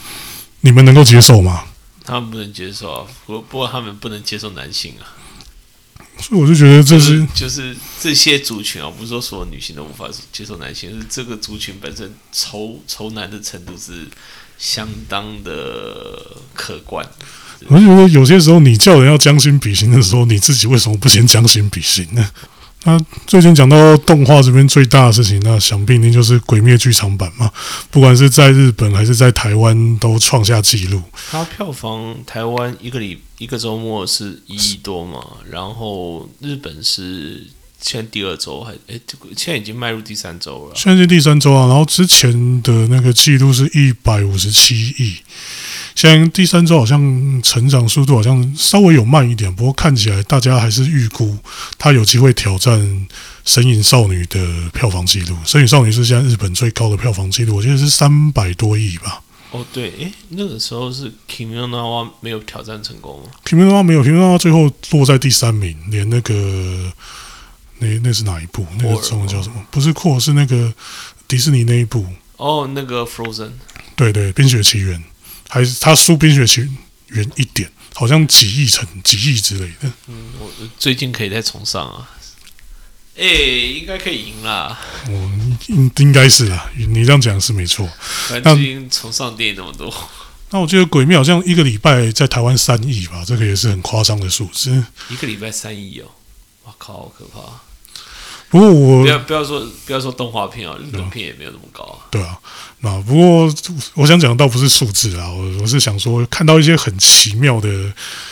[0.60, 1.63] 你们能够接受吗？
[2.03, 5.07] 他们不能接受啊，不不过他们不能接受男性啊，
[6.19, 14.08] 所 以我就觉得这就是是就是这些族群啊，不是说所有女性都无法接受男性，是这个族群本身仇仇男的程度是
[14.58, 17.08] 相当的可观。
[17.67, 22.30] 我就觉得有些时候你叫人要将心比心的时候，你自己为什么不先将心比心呢？
[22.88, 27.52] 那最近讲到动画这边最大的事情，那想必一定就是《鬼灭》剧场版嘛。
[27.91, 31.02] 不管是在日本还是在台湾，都创下纪录。
[31.30, 35.21] 它票房台湾一个礼一个周末是一亿多嘛，
[35.52, 37.45] 然后日本是
[37.82, 40.71] 现在第二周还诶，这个现在已经迈入第三周了。
[40.73, 45.17] 现在是第三周啊，然后之前的那个记录是一百五十七亿。
[45.97, 51.36] 现在第三周好像成长速度好像稍微有慢一点，不过看起来大家还是预估
[51.79, 52.79] 它有机会挑战
[53.43, 55.36] 《神隐少女》的票房纪录。
[55.43, 59.23] 《神隐少女》是现在日本最高的票房纪录，我记得是三百多亿吧。
[59.49, 63.31] 哦，对，诶，那个时候是 Kimi no Na 没有挑战成功吗？
[63.43, 66.93] 《平民的话没有，《平民的话最后落在第三名，连那个
[67.79, 68.67] 那那是哪一部？
[68.77, 69.65] 那个中文叫什么？
[69.71, 70.71] 不是扩，是那个
[71.27, 72.05] 迪士尼那一部。
[72.36, 73.49] 哦，那个 Frozen，
[73.95, 74.99] 对对，《冰雪奇缘》
[75.47, 76.67] 还是他输《冰雪奇
[77.07, 79.91] 缘》一点，好像几亿成几亿之类的。
[80.07, 82.10] 嗯，我最近可以再重上啊。
[83.15, 84.79] 诶，应该可以赢啦。
[85.07, 85.31] 哦，
[85.67, 87.89] 应应该是啦，你这样讲是没错。
[88.27, 89.91] 反正最近重上电影那么多，
[90.51, 94.86] 那我记得《鬼灭》好像一个礼拜在台湾三亿吧，这个也是很夸张的数字。
[95.10, 96.05] 一个礼拜三亿哦，
[96.65, 97.66] 哇靠，好可怕！
[98.49, 102.07] 不过我不要不要说不要说动画片啊，日本片也没有那么高啊。
[102.10, 102.38] 对啊，
[102.79, 103.53] 那不过
[103.95, 107.69] 我想讲的倒不是数字啊，我我是想说看到一些很奇妙的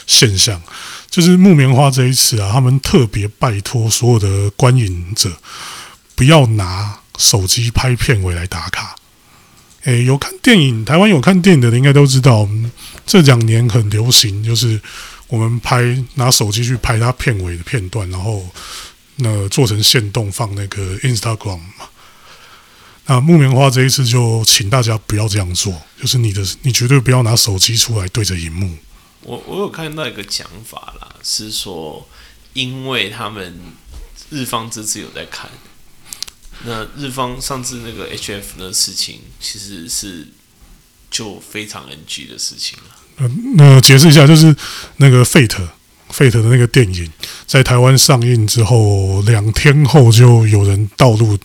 [0.07, 0.61] 现象，
[1.09, 5.31] 就是木棉花这一次啊，他们特别拜托所有的观影者
[6.15, 8.95] 不要拿手机拍片尾来打卡。
[9.83, 12.71] 诶，有看电影，台湾有看电影的人应该都知道，嗯
[13.05, 14.81] 这两年很流行，就是
[15.27, 18.43] 我们拍拿手机去拍它片尾的片段，然后
[19.17, 21.89] 那做成线动放那个 Instagram 嘛。
[23.07, 28.77] 那木棉花这一次就请大家不要这样做，就是你的你绝对不要拿手机出来对着荧幕。
[29.21, 32.07] 我我有看到一个讲法啦，是说
[32.53, 33.59] 因为他们
[34.31, 35.49] 日方这次有在看，
[36.63, 40.27] 那日方上次那个 HF 的事情其实是
[41.11, 43.29] 就非常 NG 的事情了。
[43.55, 44.55] 那解释一下，就是
[44.97, 45.67] 那个 Fate
[46.11, 47.11] Fate 的那个电影
[47.45, 51.37] 在台湾上映之后，两天后就有人盗录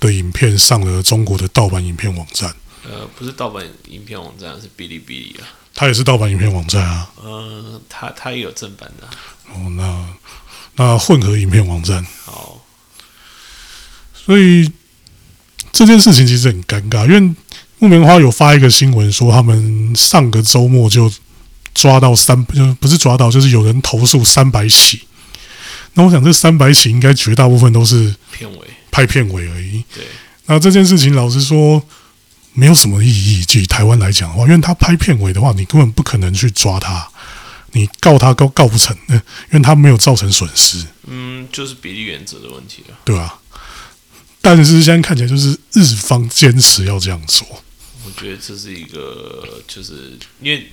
[0.00, 2.52] 的影片上了中国的盗版影片网站。
[2.84, 5.44] 呃，不是盗版影片网站，是哔哩哔哩啊。
[5.74, 7.10] 它也是盗版影片网站啊。
[7.22, 9.12] 呃，它它也有正版的啊。
[9.52, 10.08] 哦，那
[10.76, 12.60] 那混合影片网站，好，
[14.14, 14.70] 所以
[15.72, 17.34] 这件事情其实很尴尬，因为
[17.78, 21.10] 木棉花有发一个新闻说，他们上个周末就
[21.76, 25.02] 抓到三，就不是抓到，就是有人投诉三百起。
[25.92, 28.58] 那我想这三百起应该绝大部分都是片尾
[28.90, 29.84] 拍片尾而已。
[29.94, 30.04] 对，
[30.46, 31.82] 那这件事情老实说
[32.54, 37.06] 没有什么意义，就以台湾来讲的话，因为他拍片尾的话，你根本不可能去抓他，
[37.72, 39.14] 你告他告告不成，呃
[39.52, 40.82] 因为他没有造成损失。
[41.06, 42.98] 嗯，就是比例原则的问题了。
[43.04, 43.38] 对啊、
[44.40, 47.46] 但是现在看起来就是日方坚持要这样做，
[48.04, 50.70] 我觉得这是一个，就是因为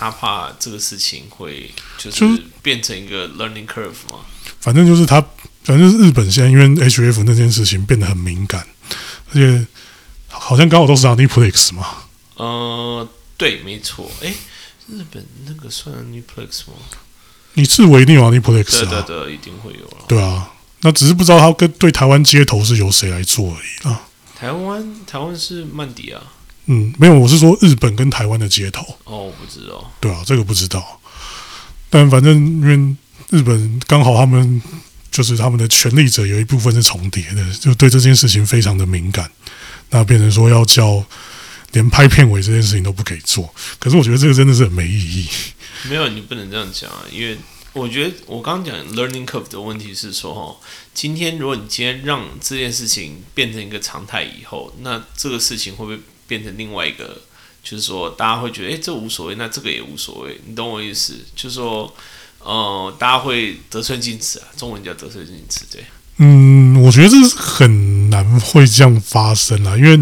[0.00, 4.20] 他怕这个事情会就就是变成一个 learning curve 吗。
[4.58, 5.20] 反正就是他，
[5.62, 8.66] 反正就是日本现在因为 HF 那件事情变得很敏感，
[9.28, 9.66] 而且
[10.28, 11.86] 好像刚好都是 Aniplex 嘛，
[12.36, 14.10] 呃，对，没错。
[14.20, 14.32] 诶，
[14.88, 16.78] 日本那个算 Uniplex 吗？
[17.52, 20.04] 你自为一定有对 Aniplex 啊，对对，一定会有了。
[20.08, 24.08] 对啊，那只是不知道他跟对台湾街头是由谁来做而已啊。
[24.34, 26.22] 台湾台湾是曼迪啊。
[26.72, 29.92] 嗯，没有，我是说日本跟台湾的街头，哦，我不知道。
[29.98, 31.00] 对啊，这个不知道。
[31.90, 32.96] 但反正因为
[33.36, 34.62] 日本刚好他们
[35.10, 39.28] 就是他们的权力者有一部分是重叠的，就对这件事情非常的敏感，
[39.90, 41.04] 那变成说要叫
[41.72, 43.52] 连拍片尾这件事情都不可以做。
[43.80, 45.28] 可是我觉得这个真的是很没意义。
[45.88, 47.36] 没有，你不能这样讲啊，因为
[47.72, 50.56] 我觉得我刚刚讲 learning curve 的问题是说，哦，
[50.94, 55.98] 今天如果你今天让这件事情变成一个常态以后，那这个事情会不会
[56.30, 57.20] 变成另外一个？
[57.62, 61.14] 就是说，大家会觉得，诶，这无所谓，那这个也无所谓，你懂我意思？
[61.36, 61.94] 就是说，
[62.38, 65.84] 呃，大家会得寸进尺啊，中文叫得寸进尺，对。
[66.16, 69.94] 嗯，我觉得这是很难会这样发生啊，因为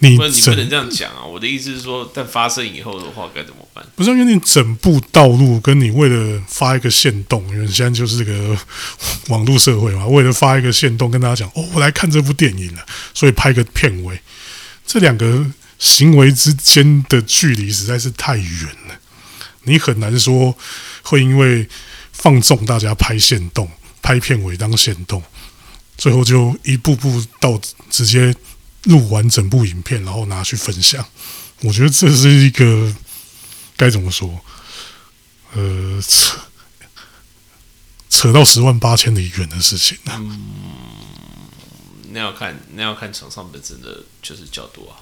[0.00, 1.24] 你不你不能这样讲啊！
[1.24, 3.82] 我的意思是说，但发生以后的话该怎么办？
[3.96, 8.54] 不是因为你整部道路跟你为了发一个线动，因为现在就是这个
[9.28, 14.20] 网络社会嘛，为了发一个线动跟大家讲哦，我来看这部电影了，所以拍个片尾，
[14.86, 19.00] 这两个行为之间的距离实在是太远了，
[19.62, 20.56] 你很难说
[21.02, 21.68] 会因为
[22.12, 23.70] 放纵大家拍线动、
[24.02, 25.22] 拍片尾当线动，
[25.96, 28.34] 最后就一步步到直接
[28.84, 31.04] 录完整部影片，然后拿去分享。
[31.60, 32.94] 我觉得这是一个
[33.76, 34.44] 该怎么说？
[35.54, 36.38] 呃，扯
[38.08, 40.20] 扯到十万八千里远的事情啊。
[42.12, 44.96] 那要看那要看场上本身的就是角度啊。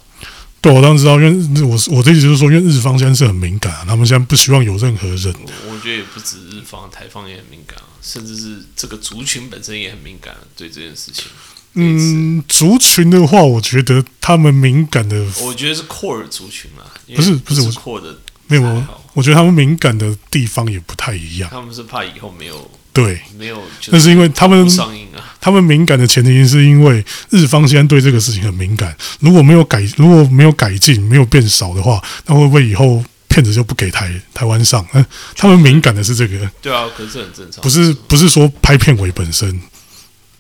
[0.63, 11.25] 对，我当然知道，因为我我的意思就是说，因为日方现在是很敏感、啊，他们现在不希望有任何人我我觉得也不止日方，台方也很敏感啊，甚至是这个族群本身也很敏感啊对这件事情。
[11.73, 16.85] 嗯，族群的话，我觉得他们敏感的我觉得是 core 族群啊，
[17.17, 18.19] 不是不是是我 core 的，
[18.51, 18.85] 没有，
[19.15, 21.49] 我觉得他们敏感的地方也不太一样。
[21.51, 25.35] 他们是怕以后没有对，没有，就那是因为他们上映啊。
[25.41, 34.85] 他们敏感的前提是因为日方现在对这个事情很敏感，如果没有改，如果没有改进，没有变少的话，那会不会以后骗子就不给台台湾上？
[34.93, 35.05] 嗯、
[35.37, 37.63] 他们敏感的是这个，对啊，可是很正常。
[37.63, 39.61] 不是不是说拍片尾本身。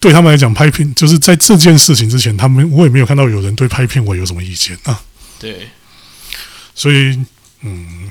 [0.00, 4.98] 对他们来讲，拍片就是在这件事情之前，他们我也没有看到有人对拍片尾有什么意见啊。
[5.38, 5.68] 对，
[6.74, 7.22] 所以，
[7.62, 8.10] 嗯，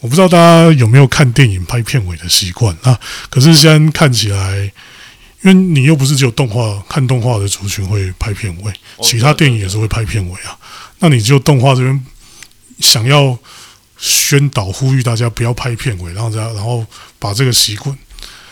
[0.00, 2.98] 我不知道大家有没有看电影拍片尾的习惯啊？
[3.30, 4.56] 可是现在看起来，
[5.42, 10.58] 因为你又不是只有动画看动画的族群会拍片尾，哦其他电影也是会拍片尾啊。
[10.98, 12.06] 那你就动画这边
[12.80, 13.38] 想要
[13.96, 16.84] 宣导呼吁大家不要拍片尾，然后大家然后
[17.18, 17.96] 把这个习惯，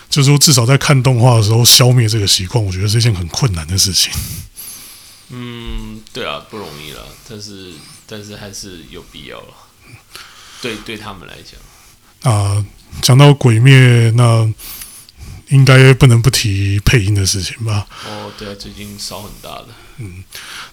[0.09, 4.13] 就是说至少在看动画的时候消灭这个习惯，我觉得是一件很困难的事情。
[5.31, 7.73] 嗯，对啊，不容易了，但是
[8.07, 9.55] 但是还是有必要了。
[10.63, 12.65] 对，对他们来讲，啊，
[13.03, 14.51] 讲到鬼灭，那
[15.49, 17.87] 应该不能不提配音的事情吧？
[18.07, 19.67] 哦，对啊，最近烧很大的。
[19.99, 20.25] 嗯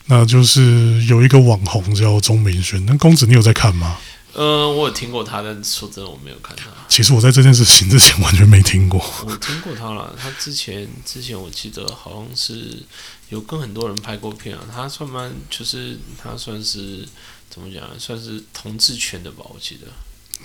[0.05, 3.97] 那就是有一个网红叫钟明轩，那公子你有在看吗？
[4.33, 6.65] 呃，我有听过他，但说真的，我没有看他。
[6.87, 8.99] 其实我在这件事情之前完全没听过。
[9.27, 12.81] 我听过他了，他之前之前我记得好像是
[13.27, 17.05] 有跟很多人拍过片啊，他算蛮就是他算是
[17.51, 19.87] 怎么讲，算是同志圈的吧，我记得。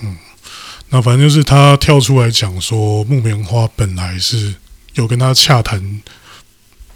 [0.03, 0.16] 嗯
[0.90, 4.55] 那反正就是他跳出来讲说，木棉花本来是
[4.95, 6.03] 有跟他洽谈，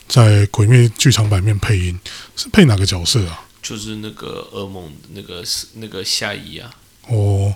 [0.06, 1.98] 在《鬼灭》剧场版面配音，
[2.36, 3.46] 是配哪个角色啊？
[3.62, 5.44] 就是那个噩梦那个
[5.74, 6.70] 那个夏怡啊，
[7.08, 7.54] 哦，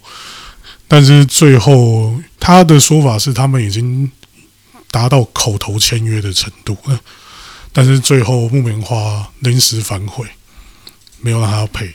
[0.87, 4.11] 但是最后他的说法是他们已经
[4.91, 7.01] 达到口头签约的程度了，
[7.73, 10.27] 但是最后木棉花临时反悔，
[11.21, 11.95] 没有让他配，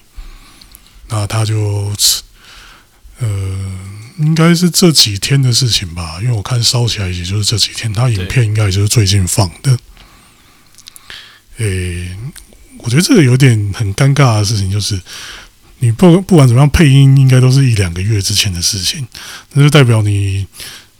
[1.10, 1.92] 那他就
[3.20, 3.28] 呃，
[4.18, 9.78] 应该是这几天的事情吧，因为我看烧起来也就是这几天，他影片应该也就是最近放的。
[11.58, 12.16] 诶、
[12.78, 15.02] 我觉得这个有点很尴尬的事情，就是
[15.80, 19.06] 你不不管怎么样，配音应该都是一两个月之前的事情，
[19.54, 20.48] 那就代表你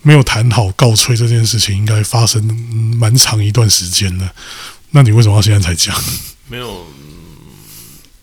[0.02, 2.44] 没有谈好告吹这件事情，应该发生
[2.98, 4.34] 蛮长一段时间了。
[4.92, 5.96] 那你为什么要现在才讲？
[6.50, 6.86] 没有，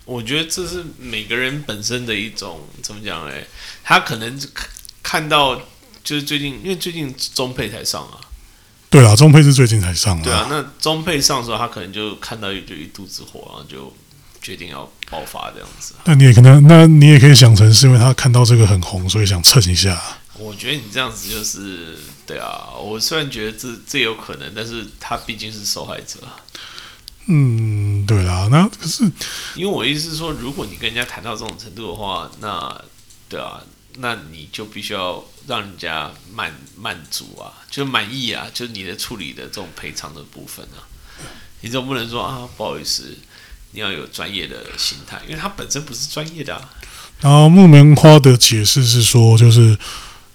[0.07, 3.47] 我觉得这是每个人本身的一种怎么讲嘞？
[3.85, 4.69] 他可能看
[5.03, 5.61] 看到
[6.03, 8.21] 就是最近，因为最近中配才上啊，
[8.89, 13.93] 对啊，中配是最近才上对啊，那中配上的时候，他可能就看到就一肚子火，然后就
[14.41, 15.95] 决定要爆发这样子。
[16.05, 20.01] 那你也可能，那你也可以想成是因为他看到这个很红，所以想蹭一下。
[20.39, 26.37] 我觉得你这样子就是对啊，我虽然觉得这这有可能，但是他毕竟是受害者啊。
[27.29, 27.76] 嗯，
[28.07, 29.03] 对啦，那可是
[29.55, 32.81] 因为我意思是说，如果你跟人家谈到这种程度的话，那
[33.29, 33.61] 对啊，
[33.99, 40.85] 那你就必须要让人家满满足啊，就满意啊，就是你的处理的这种赔偿的部分啊，
[41.63, 43.17] 你总不能说啊，不好意思，
[43.73, 46.71] 你要有专业的心态，因为他本身不是专业的啊。
[47.21, 49.77] 然后木棉花的解释是说，就是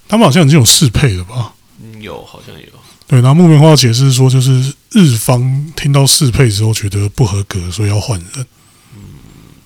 [0.08, 1.54] 他们好像已经有适配了吧？
[1.80, 2.66] 嗯，有好像有，
[3.06, 8.46] 对，然后木棉花的解释是说，就是日方听到适配之后觉得不合格，所以要换人。
[8.94, 9.02] 嗯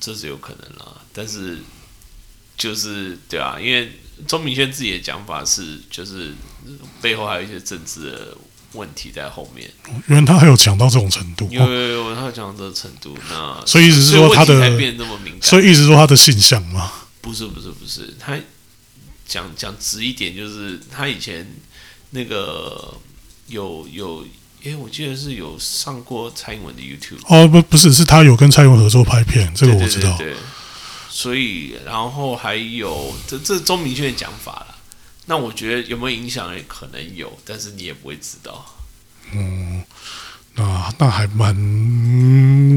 [0.01, 1.59] 这是有可能啦，但是
[2.57, 3.91] 就是对啊，因为
[4.29, 6.33] 钟明轩自己的讲法是，就是
[7.03, 8.37] 背后还有一些政治的
[8.73, 9.69] 问题在后面。
[10.07, 15.43] 原来他还有讲到这种程度，有有有，他讲到这个程度，那所以意思是说他的才变么敏感。
[15.43, 16.93] 所以意思说他的性向吗。
[17.21, 18.39] 不是不是不是，他
[19.27, 21.53] 讲讲直一点，就是他以前
[22.11, 22.97] 那个
[23.49, 24.25] 有有，
[24.65, 30.17] 诶，我记得是有上过蔡英文的 YouTube，哦，不不是，是他有跟蔡英文合作拍片，这个我知道。
[30.17, 30.37] 对对对对
[31.09, 34.75] 所以然后还有这这是钟明轩的讲法了。
[35.27, 36.53] 那我觉得有没有影响？
[36.69, 38.65] 可能有，但是你也不会知道。
[39.33, 39.83] 嗯
[40.55, 41.55] 那那还蛮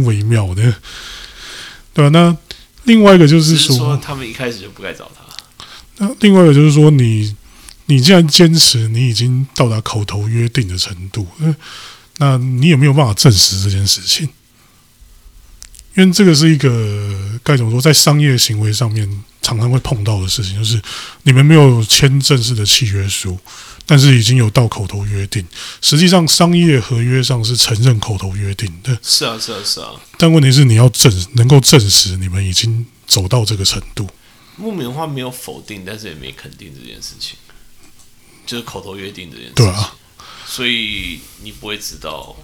[0.06, 0.76] 微妙的，
[1.94, 2.36] 对吧、那
[2.84, 5.66] 另外一个就是说，是说他们一开始就不该找他。
[5.98, 7.36] 那另外一个就是说你，
[7.90, 11.56] 你既然坚持你已经到达口头约定的程度，呃
[12.20, 14.30] 那你有没有办法证实这件事情？
[15.96, 19.10] 因为这个是一个该怎么说，在商业行为上面
[19.42, 20.80] 常常会碰到的事情，就是
[21.24, 23.36] 你们没有签正式的契约书，
[23.88, 25.44] 但是已经有到口头约定。
[25.82, 29.90] 实际上，商业合约上是承认口头约定的，是啊，是啊，是啊。
[30.18, 34.08] 但问题是你要证能够证实你们已经走到这个程度。
[34.58, 37.38] 木棉花没有否定，但是也没肯定这件事情，
[38.50, 39.66] 就是口头约定这件事情。
[39.66, 39.96] 对啊，
[40.44, 42.36] 所以你不会知道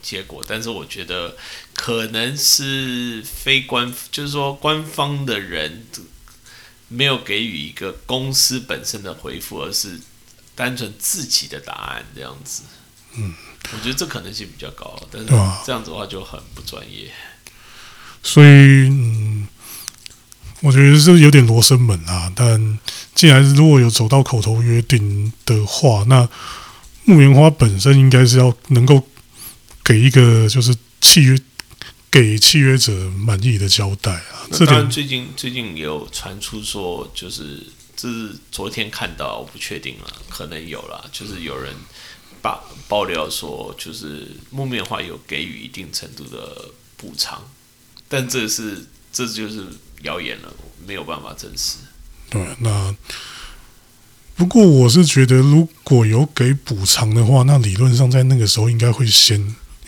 [0.00, 0.42] 结果。
[0.48, 1.36] 但是我觉得
[1.74, 5.86] 可能是非官，就是说官方的人
[6.88, 10.00] 没有给予一个公司本身的回复，而是
[10.54, 12.62] 单纯自己的答案这样子。
[13.12, 13.34] 嗯，
[13.72, 15.28] 我觉得这可能性比较高，但是
[15.66, 17.12] 这样子的话就很不专业。
[18.22, 18.99] 所以，嗯，
[20.60, 22.32] 我觉得这有点罗生门啊。
[22.34, 22.78] 但
[23.14, 26.28] 既然如果有走到口头约定的话，那
[27.04, 29.06] 木棉花本身应该是要能够
[29.84, 31.38] 给一个就是契约
[32.10, 34.46] 给契约者满意的交代啊。
[34.52, 41.74] 这那当然，最近最近也有传出说，就是这是昨天看到，我不确定了，可能有了，就是有人
[42.42, 47.42] 爆爆料说，就是木棉花有给予一定程度的补偿，
[48.08, 49.66] 但这是这就是
[50.02, 50.52] 谣言了，
[50.86, 51.76] 没有办法证实。
[52.28, 52.94] 对，那
[54.36, 59.38] 不过我是觉得，如果有给补偿的话，那理论上在那个时候应该会先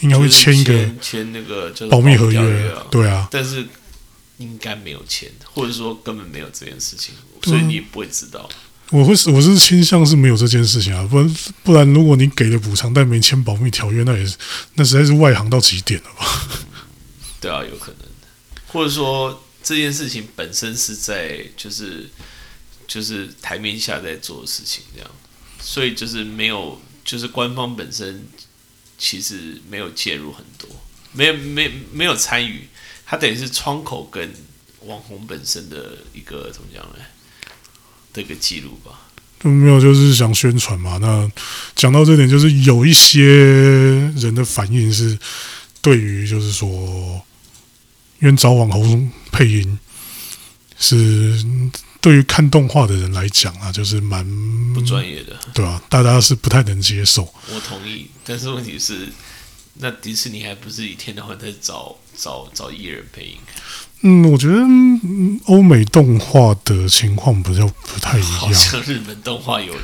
[0.01, 3.67] 应该会签一个签签那个就是保密合条约对啊，但是
[4.39, 8.49] 应该没有签，或者说根本没有这件事情，对所以你也不会知道。
[8.91, 14.37] 我会我是倾向是没有这件事情啊，不然不然如果你给了补偿但没签保密条约，那也是
[14.75, 16.27] 那实在是外行到极点了吧？
[17.41, 18.09] 对啊，有可能，
[18.67, 22.09] 或者说这件事情本身是在就是
[22.87, 25.11] 就是台面下在做的事情，这样，
[25.61, 28.27] 所以就是没有，就是官方本身
[28.99, 30.69] 其实没有介入很多，
[31.13, 32.69] 没有没没有参与，
[33.07, 34.33] 它等于是窗口跟
[34.87, 37.05] 网红本身的一个怎么讲呢？
[38.13, 39.09] 的一个记录吧。
[39.45, 40.99] 没有就是想宣传嘛。
[40.99, 41.29] 那
[41.75, 45.19] 讲到这点，就是有一些人的反应是
[45.81, 47.21] 对于就是说，
[48.23, 49.79] 因为找网红配音
[50.79, 51.45] 是
[52.01, 54.25] 对于看动画的人来讲啊，就是蛮
[54.73, 57.23] 不专业的，对啊、大家是不太能接受。
[57.53, 58.07] 我同意。
[58.25, 59.09] 但是问题是，
[59.75, 63.37] 那迪士尼还不是一天到晚在找找找艺人配音？
[64.05, 68.55] 嗯，我觉得嗯欧美动画的情况比较不太一好样。
[68.55, 69.75] 像日本动画有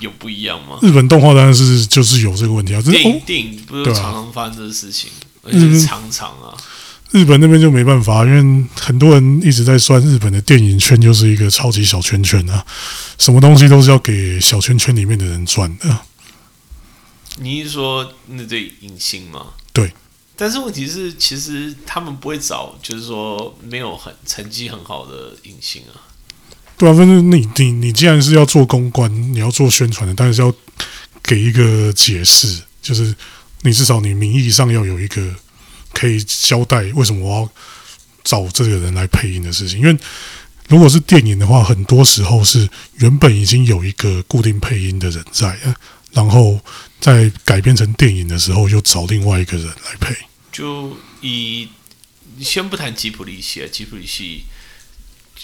[0.00, 0.78] 有不一样吗？
[0.82, 5.10] 日本动画当然是就是有这个问题啊，电影电影不是常常发生这个事情，
[5.42, 6.54] 而且是常常啊。
[7.10, 12.64] 日本那边就没办法，因为很多人一直在算日本的电影圈就是一个超级小圈圈啊，
[13.16, 16.00] 什么东西都是要给小圈圈里面的人赚的。
[17.38, 19.46] 你是说那对影星吗？
[19.72, 19.92] 对。
[20.36, 25.98] 但是问题是，其实他们不会找，就是说没有很成绩很好的影星啊。
[26.76, 30.54] 对啊，反正你你你既然是要做公关，你要做宣传的，当然是要
[31.24, 33.12] 给一个解释，就是
[33.62, 35.34] 你至少你名义上要有一个
[35.98, 37.50] 可以交代为什么我要
[38.22, 39.80] 找这个人来配音的事情。
[39.80, 39.98] 因为
[40.68, 42.68] 如果是电影的话，很多时候是
[42.98, 45.58] 原本已经有一个固定配音的人在，
[46.12, 46.60] 然后
[47.00, 50.14] 在改编成电影的时候又找另外一个人来配。
[50.52, 51.68] 就以
[52.40, 54.44] 先不谈吉普力系啊，吉普力系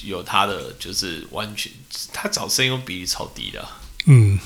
[0.04, 1.72] 有他的就是完全，
[2.12, 4.38] 他找声优比例超低的啊、嗯，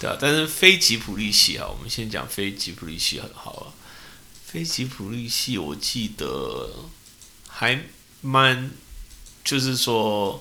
[0.00, 3.64] 对啊，但是非吉普力系啊，我们先讲非吉普力系很好啊。
[4.54, 6.70] 非吉普力系，我记得
[7.48, 7.76] 还
[8.20, 8.70] 蛮，
[9.42, 10.40] 就是说，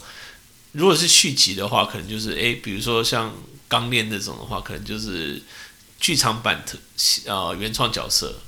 [0.74, 3.30] 如果是续集的话，可能就是诶，比如说像
[3.68, 5.42] 《钢炼》那种的话，可能就是
[6.00, 6.78] 剧场版特
[7.26, 8.40] 呃原创角色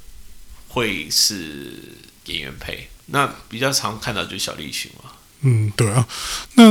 [0.68, 1.80] 会是
[2.26, 2.88] 演员配。
[3.07, 6.07] 那比较常看到就是小栗旬嘛，嗯，对啊，
[6.53, 6.66] 那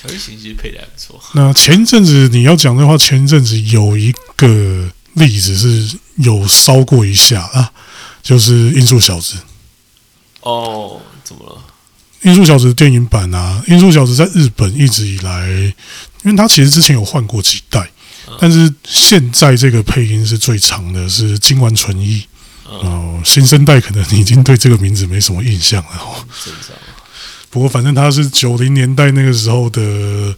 [0.00, 1.22] 小栗旬其实配的还不错。
[1.34, 7.72] 那前一阵子你要讲的话，前一阵子有一个例子是有烧过一下啊，
[8.24, 9.36] 就是《音速小子》。
[10.40, 11.62] 哦，怎么了？
[12.28, 15.46] 《音速小子》电影版啊，《音速小子》在日本一直以来，
[16.22, 17.88] 因为它其实之前有换过几代，
[18.40, 22.26] 但是现在这个配音是最长的，是金丸纯一。
[22.66, 26.26] 嗯，哦，新生代可能已经对这个名字没什么印象了哦。
[27.50, 30.34] 不过反正他是九零年代那个时候的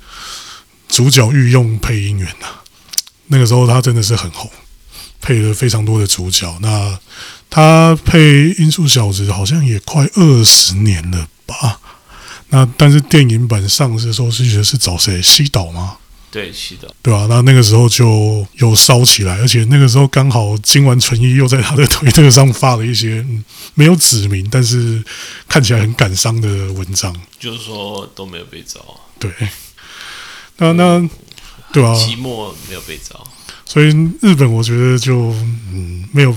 [0.88, 2.48] 主角御用配音员呐、
[3.28, 4.50] 那个时候他真的是很红，
[5.20, 6.52] 配了非常多的主角。
[6.60, 6.98] 那
[7.48, 8.18] 他配
[8.62, 11.80] 《音速小子》好像也快二十年了吧？
[12.50, 15.20] 那但是电影版上市的时候是觉得是找谁？
[15.22, 15.96] 西岛吗？
[16.30, 23.42] 对，西岛，对啊、那那个时候就有烧起来，而且那个时候刚好今晚纯一又在他的推特上发了一些、嗯、
[23.74, 25.02] 没有指名，但是
[25.48, 27.14] 看起来很感伤的文章。
[27.40, 28.80] 就是说都没有被招，
[29.18, 29.30] 对，
[30.58, 31.08] 那那
[31.72, 33.26] 对啊，期末没有被招。
[33.66, 33.88] 所以
[34.22, 35.32] 日本我觉得就
[35.72, 36.34] 嗯没有，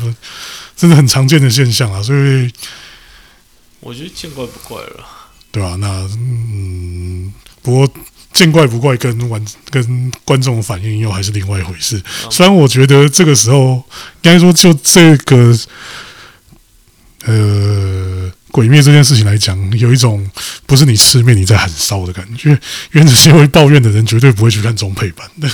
[0.76, 2.04] 真的很常见的现象啊。
[2.04, 2.52] 所以
[3.80, 5.06] 我觉得见怪不怪了。
[5.52, 7.94] 对吧、那嗯，不过
[8.32, 12.00] 见怪不怪跟玩跟观众的反应又还是另外一回事。
[12.30, 13.84] 虽然我觉得这个时候
[14.22, 15.58] 应该说就这个
[17.26, 20.30] 呃鬼灭这件事情来讲，有一种
[20.68, 22.50] 不是你吃面你在喊烧的感觉。
[22.94, 25.50] 因为这些会抱怨的人绝对不会去看中配版的。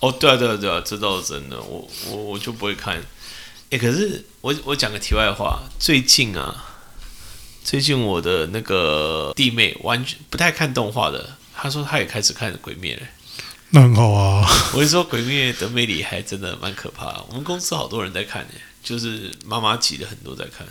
[0.00, 1.60] 哦，对啊，对啊，对啊，这倒是真的。
[1.60, 3.00] 我我我就不会看。
[3.70, 6.64] 哎，可是我我讲个题外话，最近啊，
[7.62, 13.06] 最近我的那个弟妹完全不太看动画的，她说她也开始看《鬼灭》了。
[13.72, 14.44] 那很好啊，
[14.74, 17.24] 我是说，《鬼灭》的魅力还真的蛮可怕的。
[17.28, 20.66] 我们公司好多人在看耶，就是妈妈级的很多在看。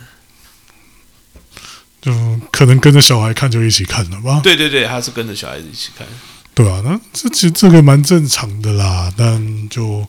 [2.02, 2.12] 就
[2.50, 4.40] 可能跟着小孩看就一起看了吧。
[4.42, 6.06] 对对对，他是跟着小孩子一起看。
[6.54, 10.06] 对啊，那这其实这个蛮正常的啦，但就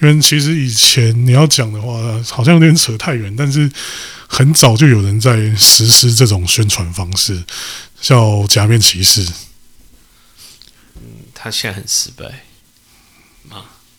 [0.00, 1.92] 因为其实以前你要讲的话，
[2.30, 3.70] 好像有点扯太远，但是
[4.26, 7.42] 很早就有人在实施这种宣传方式，
[8.00, 9.26] 叫假面骑士，
[10.96, 11.02] 嗯
[11.34, 12.44] 他现在很失败。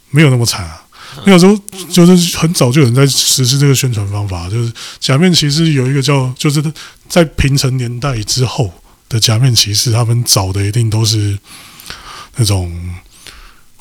[0.10, 0.84] 没有那么惨啊。
[1.26, 1.58] 那个时候
[1.90, 6.62] 就是很早就有人在实施这个宣传方法，就是假面骑士有一个叫，就是
[7.08, 8.74] 在平成年代之后
[9.08, 11.38] 的假面骑士，他们找的一定都是
[12.36, 12.96] 那种，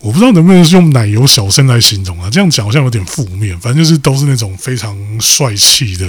[0.00, 6.08] 我不知道能不能用奶油小生来形容啊，这样讲好像有点负面，反正就是都是那种非常帅气的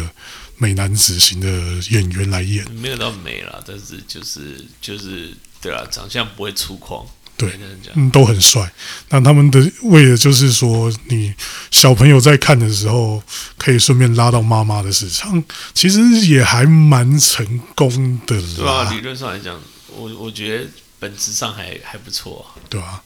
[0.57, 1.47] 美男子型的
[1.89, 2.69] 演员来演。
[2.73, 7.05] 没有到美啦，但是就是就是对啦，长相不会粗犷。
[7.37, 7.59] 对。
[7.95, 8.71] 嗯，都很帅。
[9.09, 11.33] 那他们的为的就是说，你
[11.71, 13.21] 小朋友在看的时候，
[13.57, 20.65] 可以顺便拉到妈妈的市场，其实也还蛮成功的对啊，理论上来讲，我我觉得
[21.01, 22.61] 本质上还还不错啊。
[22.69, 23.01] 对啊、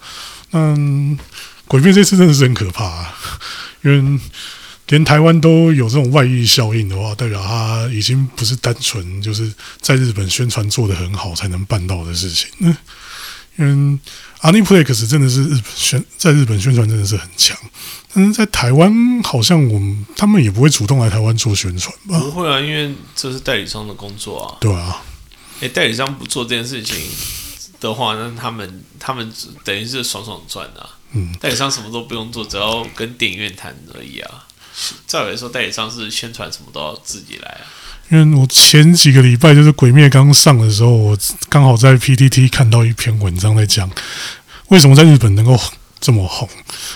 [0.52, 1.18] 嗯，
[1.66, 3.18] 鬼片这次真的是很可怕、啊，
[3.84, 4.20] 因为
[4.90, 12.50] 连台湾都有这种外溢效应的话，代表他已经不是单纯就是在日本宣传做得很好才能办到的事情。
[12.60, 12.78] 嗯，
[13.58, 14.00] 因为
[14.42, 17.58] Aniplex 真的是日本宣在日本宣传真的是很强，
[18.14, 18.94] 但是在台湾
[19.24, 22.20] 好像我们他们也不会主动来台湾做宣传吧？
[22.20, 24.58] 不会啊，因为这是代理商的工作啊。
[24.60, 25.02] 对啊，
[25.62, 26.96] 诶，代理商不做这件事情
[27.80, 29.32] 的话，那他们他们
[29.64, 30.90] 等于是爽爽赚的、啊。
[31.14, 34.46] 嗯，代理商什么都不用做，只要跟电影院谈而已啊。
[35.08, 37.64] 照理来说，代理商是宣传什么都要自己来啊。
[38.12, 41.18] 因为我前几个礼拜就是《鬼灭》刚上的时候，我
[41.50, 43.90] 刚好在 PTT 看到一篇文章在讲
[44.68, 45.60] 为什么在日本能够
[46.00, 46.48] 这么红，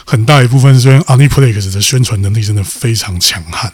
[0.06, 3.74] 很大一部分是因为 Aniplex 的宣传能力真的非常强悍。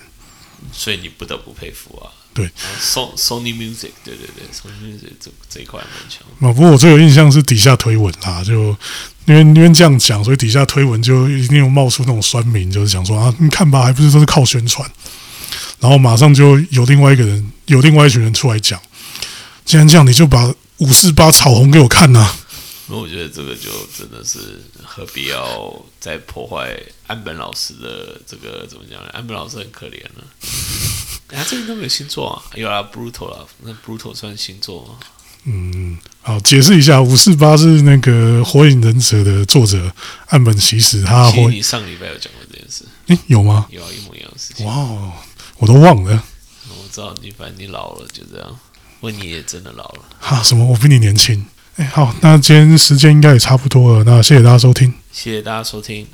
[0.71, 2.13] 所以你不得不佩服啊。
[2.35, 6.21] 对，Son Sony Music，对对对，Sony Music 这这一块蛮强。
[6.41, 8.75] 啊，不过我最有印象是底下推文啦，就
[9.23, 14.85] 因为因为这样讲，所以底下推文就一定有冒出那种酸民，就是讲说啊，你看吧，还不是都是靠宣传，
[15.79, 18.81] 然后马上就有另外一个人，有另外一群人出来讲，
[19.63, 22.35] 既然这样，你就把五四八草红给我看呐、
[22.87, 26.77] 那我觉得这个就真的是何必要再破坏
[27.07, 29.09] 安本老师的这个怎么讲呢？
[29.13, 30.23] 安本老师很可怜了。
[31.29, 34.95] 哎，他最近都没有星座啊，有啊，Brutal 啊，那 Brutal 算星座吗？
[35.45, 39.91] 嗯，好，解释一下，五四八是那个《火影忍者》的作者
[40.27, 43.67] 岸本齐史，他火其实你上礼拜有讲过这件事，诶有吗？
[43.69, 44.65] 有啊，一模一样的事情。
[44.65, 45.11] 哇哦，
[45.57, 46.23] 我都忘了
[46.69, 48.59] 我知道你，反正你老了，就这样。
[49.01, 50.03] 问你也真的老了。
[50.19, 50.65] 哈，什么？
[50.65, 51.45] 我比你年轻。
[51.75, 54.91] 哎，好，那今天时间应该也差不多了，那谢谢大家收听。
[55.11, 56.07] 谢谢大家收听。